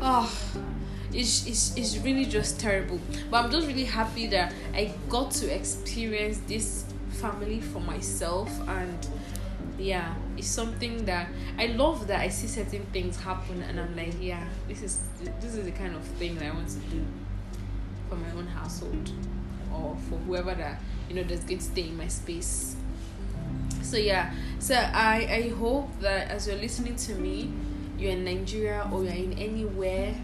oh 0.00 0.32
it's, 1.16 1.46
it's, 1.46 1.76
it's 1.76 1.96
really 1.98 2.24
just 2.24 2.60
terrible. 2.60 3.00
But 3.30 3.44
i'm 3.44 3.50
just 3.50 3.66
really 3.66 3.84
happy 3.84 4.26
that 4.28 4.52
i 4.74 4.92
got 5.08 5.30
to 5.32 5.54
experience 5.54 6.38
this 6.46 6.84
family 7.08 7.60
for 7.60 7.80
myself 7.80 8.50
and 8.68 9.08
yeah 9.78 10.14
it's 10.36 10.46
something 10.46 11.04
that 11.04 11.28
i 11.58 11.66
love 11.66 12.06
that 12.06 12.20
i 12.20 12.28
see 12.28 12.46
certain 12.46 12.84
things 12.92 13.18
happen 13.18 13.62
and 13.62 13.78
i'm 13.80 13.94
like 13.96 14.14
yeah 14.20 14.46
this 14.68 14.82
is 14.82 15.00
this 15.40 15.54
is 15.54 15.64
the 15.64 15.70
kind 15.72 15.94
of 15.94 16.02
thing 16.18 16.34
that 16.36 16.46
i 16.46 16.50
want 16.50 16.68
to 16.68 16.78
do 16.90 17.04
for 18.08 18.16
my 18.16 18.30
own 18.32 18.46
household 18.46 19.10
or 19.72 19.96
for 20.08 20.16
whoever 20.18 20.54
that 20.54 20.80
you 21.08 21.14
know 21.14 21.22
that's 21.22 21.44
going 21.44 21.58
to 21.58 21.64
stay 21.64 21.88
in 21.88 21.96
my 21.96 22.08
space. 22.08 22.76
So 23.82 23.96
yeah. 23.96 24.34
So 24.58 24.74
i 24.74 25.26
i 25.30 25.48
hope 25.58 26.00
that 26.00 26.30
as 26.30 26.48
you're 26.48 26.56
listening 26.56 26.96
to 26.96 27.14
me 27.14 27.52
you're 27.98 28.12
in 28.12 28.24
Nigeria 28.24 28.88
or 28.92 29.04
you're 29.04 29.12
in 29.12 29.32
anywhere 29.34 30.14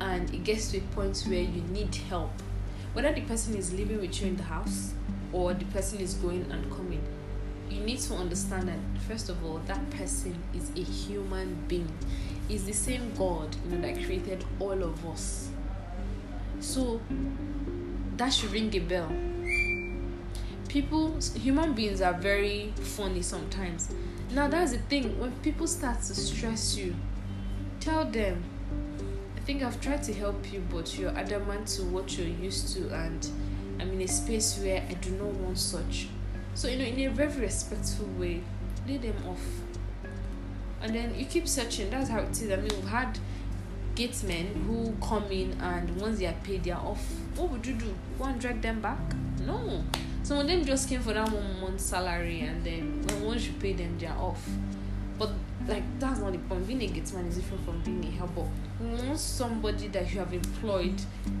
and 0.00 0.32
it 0.32 0.44
gets 0.44 0.70
to 0.70 0.78
a 0.78 0.80
point 0.94 1.24
where 1.26 1.40
you 1.40 1.62
need 1.70 1.94
help, 1.94 2.30
whether 2.92 3.12
the 3.12 3.22
person 3.22 3.56
is 3.56 3.72
living 3.72 4.00
with 4.00 4.20
you 4.20 4.28
in 4.28 4.36
the 4.36 4.42
house 4.42 4.92
or 5.32 5.54
the 5.54 5.64
person 5.66 6.00
is 6.00 6.14
going 6.14 6.50
and 6.50 6.70
coming, 6.70 7.02
you 7.70 7.80
need 7.80 7.98
to 8.00 8.14
understand 8.14 8.68
that 8.68 8.78
first 9.06 9.28
of 9.28 9.44
all, 9.44 9.60
that 9.66 9.90
person 9.90 10.36
is 10.54 10.70
a 10.76 10.82
human 10.82 11.56
being. 11.68 11.90
Is 12.48 12.64
the 12.64 12.72
same 12.72 13.12
God 13.14 13.54
you 13.64 13.76
know 13.76 13.82
that 13.86 14.02
created 14.04 14.42
all 14.58 14.82
of 14.82 15.06
us. 15.06 15.50
So 16.60 17.00
that 18.16 18.32
should 18.32 18.52
ring 18.52 18.74
a 18.74 18.78
bell. 18.78 19.12
People, 20.68 21.18
human 21.34 21.74
beings 21.74 22.00
are 22.00 22.14
very 22.14 22.72
funny 22.76 23.20
sometimes 23.20 23.92
now 24.30 24.46
that's 24.46 24.72
the 24.72 24.78
thing. 24.78 25.18
When 25.18 25.32
people 25.40 25.66
start 25.66 26.02
to 26.02 26.14
stress 26.14 26.76
you, 26.76 26.94
tell 27.80 28.04
them, 28.04 28.44
think 29.48 29.62
I've 29.62 29.80
tried 29.80 30.02
to 30.02 30.12
help 30.12 30.52
you, 30.52 30.62
but 30.70 30.98
you're 30.98 31.16
adamant 31.16 31.68
to 31.68 31.82
what 31.84 32.18
you're 32.18 32.28
used 32.28 32.76
to, 32.76 32.94
and 32.94 33.26
I'm 33.80 33.90
in 33.92 34.02
a 34.02 34.06
space 34.06 34.58
where 34.58 34.84
I 34.86 34.92
do 34.92 35.08
not 35.12 35.32
want 35.36 35.58
such. 35.58 36.08
So, 36.52 36.68
you 36.68 36.76
know, 36.76 36.84
in 36.84 37.00
a 37.00 37.14
very 37.14 37.32
respectful 37.40 38.04
way, 38.18 38.42
lay 38.86 38.98
them 38.98 39.16
off. 39.26 39.40
And 40.82 40.94
then 40.94 41.14
you 41.18 41.24
keep 41.24 41.48
searching. 41.48 41.88
That's 41.88 42.10
how 42.10 42.18
it 42.18 42.32
is. 42.32 42.52
I 42.52 42.56
mean, 42.56 42.68
we've 42.68 42.88
had 42.88 43.18
gate 43.94 44.22
men 44.22 44.48
who 44.66 44.94
come 45.00 45.24
in 45.32 45.58
and 45.62 45.98
once 45.98 46.18
they 46.18 46.26
are 46.26 46.36
paid, 46.44 46.64
they 46.64 46.72
are 46.72 46.84
off. 46.84 47.02
What 47.34 47.48
would 47.48 47.66
you 47.66 47.72
do? 47.72 47.94
Go 48.18 48.24
and 48.24 48.38
drag 48.38 48.60
them 48.60 48.82
back? 48.82 49.00
No. 49.46 49.82
Some 50.24 50.40
of 50.40 50.46
them 50.46 50.62
just 50.62 50.90
came 50.90 51.00
for 51.00 51.14
that 51.14 51.32
one 51.32 51.60
month 51.62 51.80
salary 51.80 52.40
and 52.40 52.62
then 52.62 53.02
once 53.24 53.46
you 53.46 53.54
pay 53.54 53.72
them 53.72 53.96
they're 53.98 54.12
off. 54.12 54.46
Like 55.68 55.84
that's 56.00 56.20
not 56.20 56.32
the 56.32 56.38
point. 56.38 56.66
Being 56.66 56.82
a 56.82 56.86
gateman 56.86 57.26
is 57.26 57.36
different 57.36 57.64
from 57.66 57.82
being 57.82 58.02
a 58.04 58.10
helper. 58.16 58.48
Once 58.80 59.20
somebody 59.20 59.88
that 59.88 60.10
you 60.10 60.18
have 60.18 60.32
employed 60.32 60.94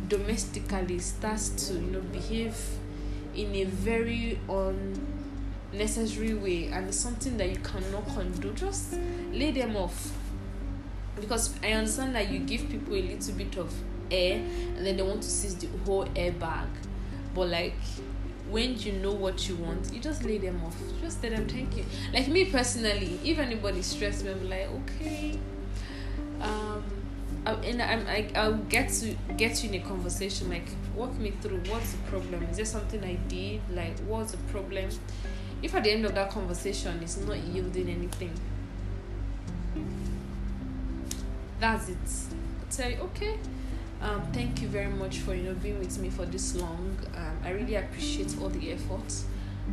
domestically 0.08 0.98
starts 0.98 1.48
to, 1.68 1.74
you 1.74 1.80
know, 1.80 2.00
behave 2.00 2.54
in 3.34 3.54
a 3.54 3.64
very 3.64 4.38
unnecessary 5.72 6.34
way 6.34 6.66
and 6.66 6.94
something 6.94 7.38
that 7.38 7.48
you 7.48 7.56
cannot 7.56 8.06
undo, 8.18 8.52
just 8.52 8.98
lay 9.32 9.50
them 9.50 9.76
off. 9.76 10.12
Because 11.18 11.54
I 11.62 11.72
understand 11.72 12.14
that 12.14 12.28
you 12.30 12.40
give 12.40 12.68
people 12.68 12.94
a 12.94 13.02
little 13.02 13.34
bit 13.34 13.56
of 13.56 13.72
air 14.10 14.34
and 14.76 14.86
then 14.86 14.98
they 14.98 15.02
want 15.02 15.22
to 15.22 15.30
seize 15.30 15.54
the 15.56 15.68
whole 15.86 16.06
air. 16.14 16.34
But 17.34 17.48
like 17.48 17.74
when 18.50 18.78
you 18.78 18.92
know 18.92 19.12
what 19.12 19.48
you 19.48 19.56
want, 19.56 19.92
you 19.92 20.00
just 20.00 20.24
lay 20.24 20.38
them 20.38 20.60
off. 20.64 20.76
Just 21.00 21.20
tell 21.20 21.30
them 21.30 21.46
thank 21.48 21.76
you. 21.76 21.84
Like 22.12 22.28
me 22.28 22.46
personally, 22.46 23.18
if 23.24 23.38
anybody 23.38 23.82
stressed 23.82 24.24
me, 24.24 24.30
I'm 24.30 24.48
like, 24.48 24.68
okay. 24.68 25.38
Um, 26.40 26.84
I, 27.46 27.52
and 27.52 27.82
I'm 27.82 28.06
I, 28.06 28.30
I'll 28.34 28.54
get 28.54 28.88
to 28.90 29.14
get 29.36 29.62
you 29.62 29.70
in 29.70 29.74
a 29.76 29.84
conversation. 29.84 30.48
Like, 30.48 30.68
walk 30.94 31.14
me 31.18 31.32
through 31.42 31.60
what's 31.68 31.92
the 31.92 31.98
problem. 32.10 32.42
Is 32.44 32.56
there 32.56 32.64
something 32.64 33.02
I 33.04 33.14
did? 33.28 33.60
Like, 33.74 33.98
what's 34.00 34.32
the 34.32 34.38
problem? 34.52 34.88
If 35.62 35.74
at 35.74 35.84
the 35.84 35.90
end 35.90 36.06
of 36.06 36.14
that 36.14 36.30
conversation 36.30 37.00
it's 37.02 37.16
not 37.18 37.38
yielding 37.38 37.88
anything, 37.88 38.32
that's 41.60 41.88
it. 41.88 41.98
You, 42.78 42.98
okay 43.00 43.38
um, 44.00 44.22
thank 44.32 44.62
you 44.62 44.68
very 44.68 44.88
much 44.92 45.18
for 45.18 45.34
you 45.34 45.42
know 45.42 45.54
being 45.54 45.78
with 45.78 45.98
me 45.98 46.10
for 46.10 46.24
this 46.24 46.54
long. 46.54 46.96
Um, 47.16 47.38
I 47.44 47.50
really 47.50 47.74
appreciate 47.74 48.34
all 48.40 48.48
the 48.48 48.72
efforts, 48.72 49.24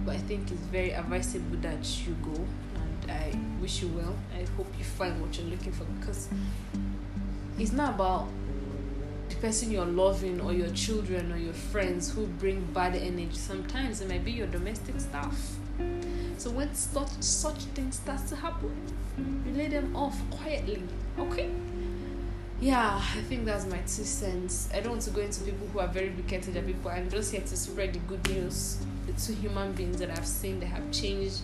but 0.06 0.16
I 0.16 0.18
think 0.18 0.52
it's 0.52 0.62
very 0.62 0.92
advisable 0.94 1.58
that 1.58 1.86
you 2.06 2.16
go, 2.24 2.34
and 2.34 3.12
I 3.12 3.38
wish 3.62 3.82
you 3.82 3.90
well. 3.90 4.16
I 4.36 4.46
hope 4.58 4.68
you 4.78 4.84
find 4.84 5.22
what 5.22 5.38
you're 5.38 5.48
looking 5.48 5.72
for 5.72 5.86
because 6.00 6.30
it's 7.60 7.72
not 7.72 7.96
about 7.96 8.28
the 9.30 9.36
person 9.36 9.72
you're 9.72 9.86
loving 9.86 10.42
or 10.42 10.54
your 10.54 10.70
children 10.70 11.32
or 11.32 11.38
your 11.38 11.54
friends 11.54 12.12
who 12.12 12.26
bring 12.26 12.66
bad 12.74 12.96
energy. 12.96 13.30
Sometimes 13.34 14.02
it 14.02 14.10
might 14.10 14.26
be 14.26 14.32
your 14.32 14.48
domestic 14.48 15.00
staff. 15.00 15.38
So 16.38 16.50
when 16.52 16.74
such 16.74 17.10
such 17.22 17.58
things 17.76 17.96
starts 17.96 18.30
to 18.30 18.36
happen, 18.36 18.76
you 19.46 19.54
lay 19.54 19.68
them 19.68 19.96
off 19.96 20.18
quietly. 20.32 20.84
Okay? 21.18 21.50
Yeah, 22.62 22.96
I 22.96 23.22
think 23.24 23.46
that's 23.46 23.66
my 23.66 23.80
two 23.80 24.06
cents. 24.06 24.70
I 24.74 24.80
don't 24.80 24.94
want 24.94 25.02
to 25.04 25.10
go 25.10 25.22
into 25.22 25.44
people 25.44 25.68
who 25.68 25.80
are 25.80 25.88
very 25.88 26.10
wicked 26.12 26.44
people. 26.66 26.90
I'm 26.90 27.10
just 27.10 27.32
here 27.32 27.42
to 27.42 27.58
spread 27.58 27.94
the 27.94 28.00
good 28.00 28.28
news. 28.30 28.78
The 29.08 29.14
two 29.14 29.34
human 29.34 29.74
beings 29.74 29.98
that 30.00 30.10
I've 30.10 30.26
seen 30.26 30.60
that 30.62 30.68
have 30.68 30.90
changed 30.92 31.42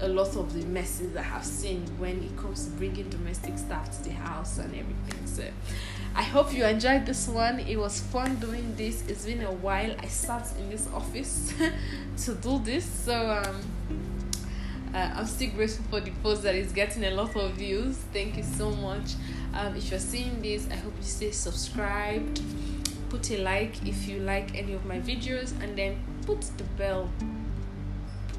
a 0.00 0.08
lot 0.08 0.34
of 0.36 0.52
the 0.52 0.64
messes 0.66 1.12
that 1.12 1.20
I 1.20 1.22
have 1.22 1.44
seen 1.44 1.86
when 1.98 2.22
it 2.22 2.36
comes 2.36 2.64
to 2.64 2.70
bringing 2.72 3.08
domestic 3.08 3.58
staff 3.58 3.90
to 3.98 4.04
the 4.04 4.10
house 4.10 4.58
and 4.58 4.74
everything. 4.74 5.26
So 5.26 5.44
I 6.14 6.22
hope 6.22 6.54
you 6.54 6.64
enjoyed 6.64 7.04
this 7.06 7.28
one. 7.28 7.60
It 7.60 7.76
was 7.76 8.00
fun 8.00 8.36
doing 8.36 8.74
this. 8.76 9.04
It's 9.08 9.26
been 9.26 9.42
a 9.42 9.52
while. 9.52 9.94
I 9.98 10.06
sat 10.06 10.46
in 10.58 10.70
this 10.70 10.88
office 10.94 11.52
to 12.24 12.34
do 12.34 12.60
this. 12.60 12.84
So 12.84 13.14
um 13.44 13.60
uh, 14.94 15.10
I'm 15.16 15.26
still 15.26 15.50
grateful 15.50 15.84
for 15.88 16.00
the 16.00 16.10
post 16.22 16.42
that 16.42 16.54
is 16.54 16.70
getting 16.72 17.04
a 17.04 17.12
lot 17.12 17.34
of 17.36 17.52
views. 17.52 17.96
Thank 18.12 18.36
you 18.36 18.42
so 18.42 18.70
much. 18.70 19.12
Um, 19.54 19.76
if 19.76 19.90
you're 19.90 20.00
seeing 20.00 20.40
this, 20.40 20.66
I 20.70 20.76
hope 20.76 20.94
you 20.96 21.04
stay 21.04 21.30
subscribed. 21.30 22.40
Put 23.08 23.30
a 23.30 23.38
like 23.38 23.86
if 23.86 24.08
you 24.08 24.20
like 24.20 24.56
any 24.56 24.72
of 24.72 24.84
my 24.86 25.00
videos, 25.00 25.52
and 25.62 25.76
then 25.76 26.02
put 26.26 26.40
the 26.56 26.64
bell 26.78 27.10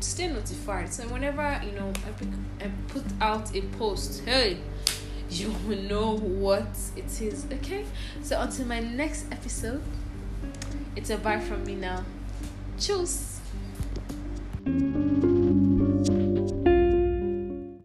stay 0.03 0.27
notified. 0.27 0.93
So 0.93 1.03
whenever 1.07 1.61
you 1.65 1.71
know 1.71 1.91
I, 2.05 2.11
pick, 2.11 2.27
I 2.61 2.71
put 2.87 3.03
out 3.21 3.55
a 3.55 3.61
post 3.77 4.23
hey 4.25 4.57
you 5.29 5.55
will 5.67 5.81
know 5.83 6.17
what 6.17 6.67
it 6.95 7.21
is 7.21 7.45
okay? 7.51 7.85
So 8.21 8.39
until 8.39 8.65
my 8.65 8.79
next 8.79 9.25
episode 9.31 9.81
it's 10.95 11.09
a 11.09 11.17
bye 11.17 11.39
from 11.39 11.65
me 11.65 11.75
now. 11.75 12.05
Choose 12.79 13.39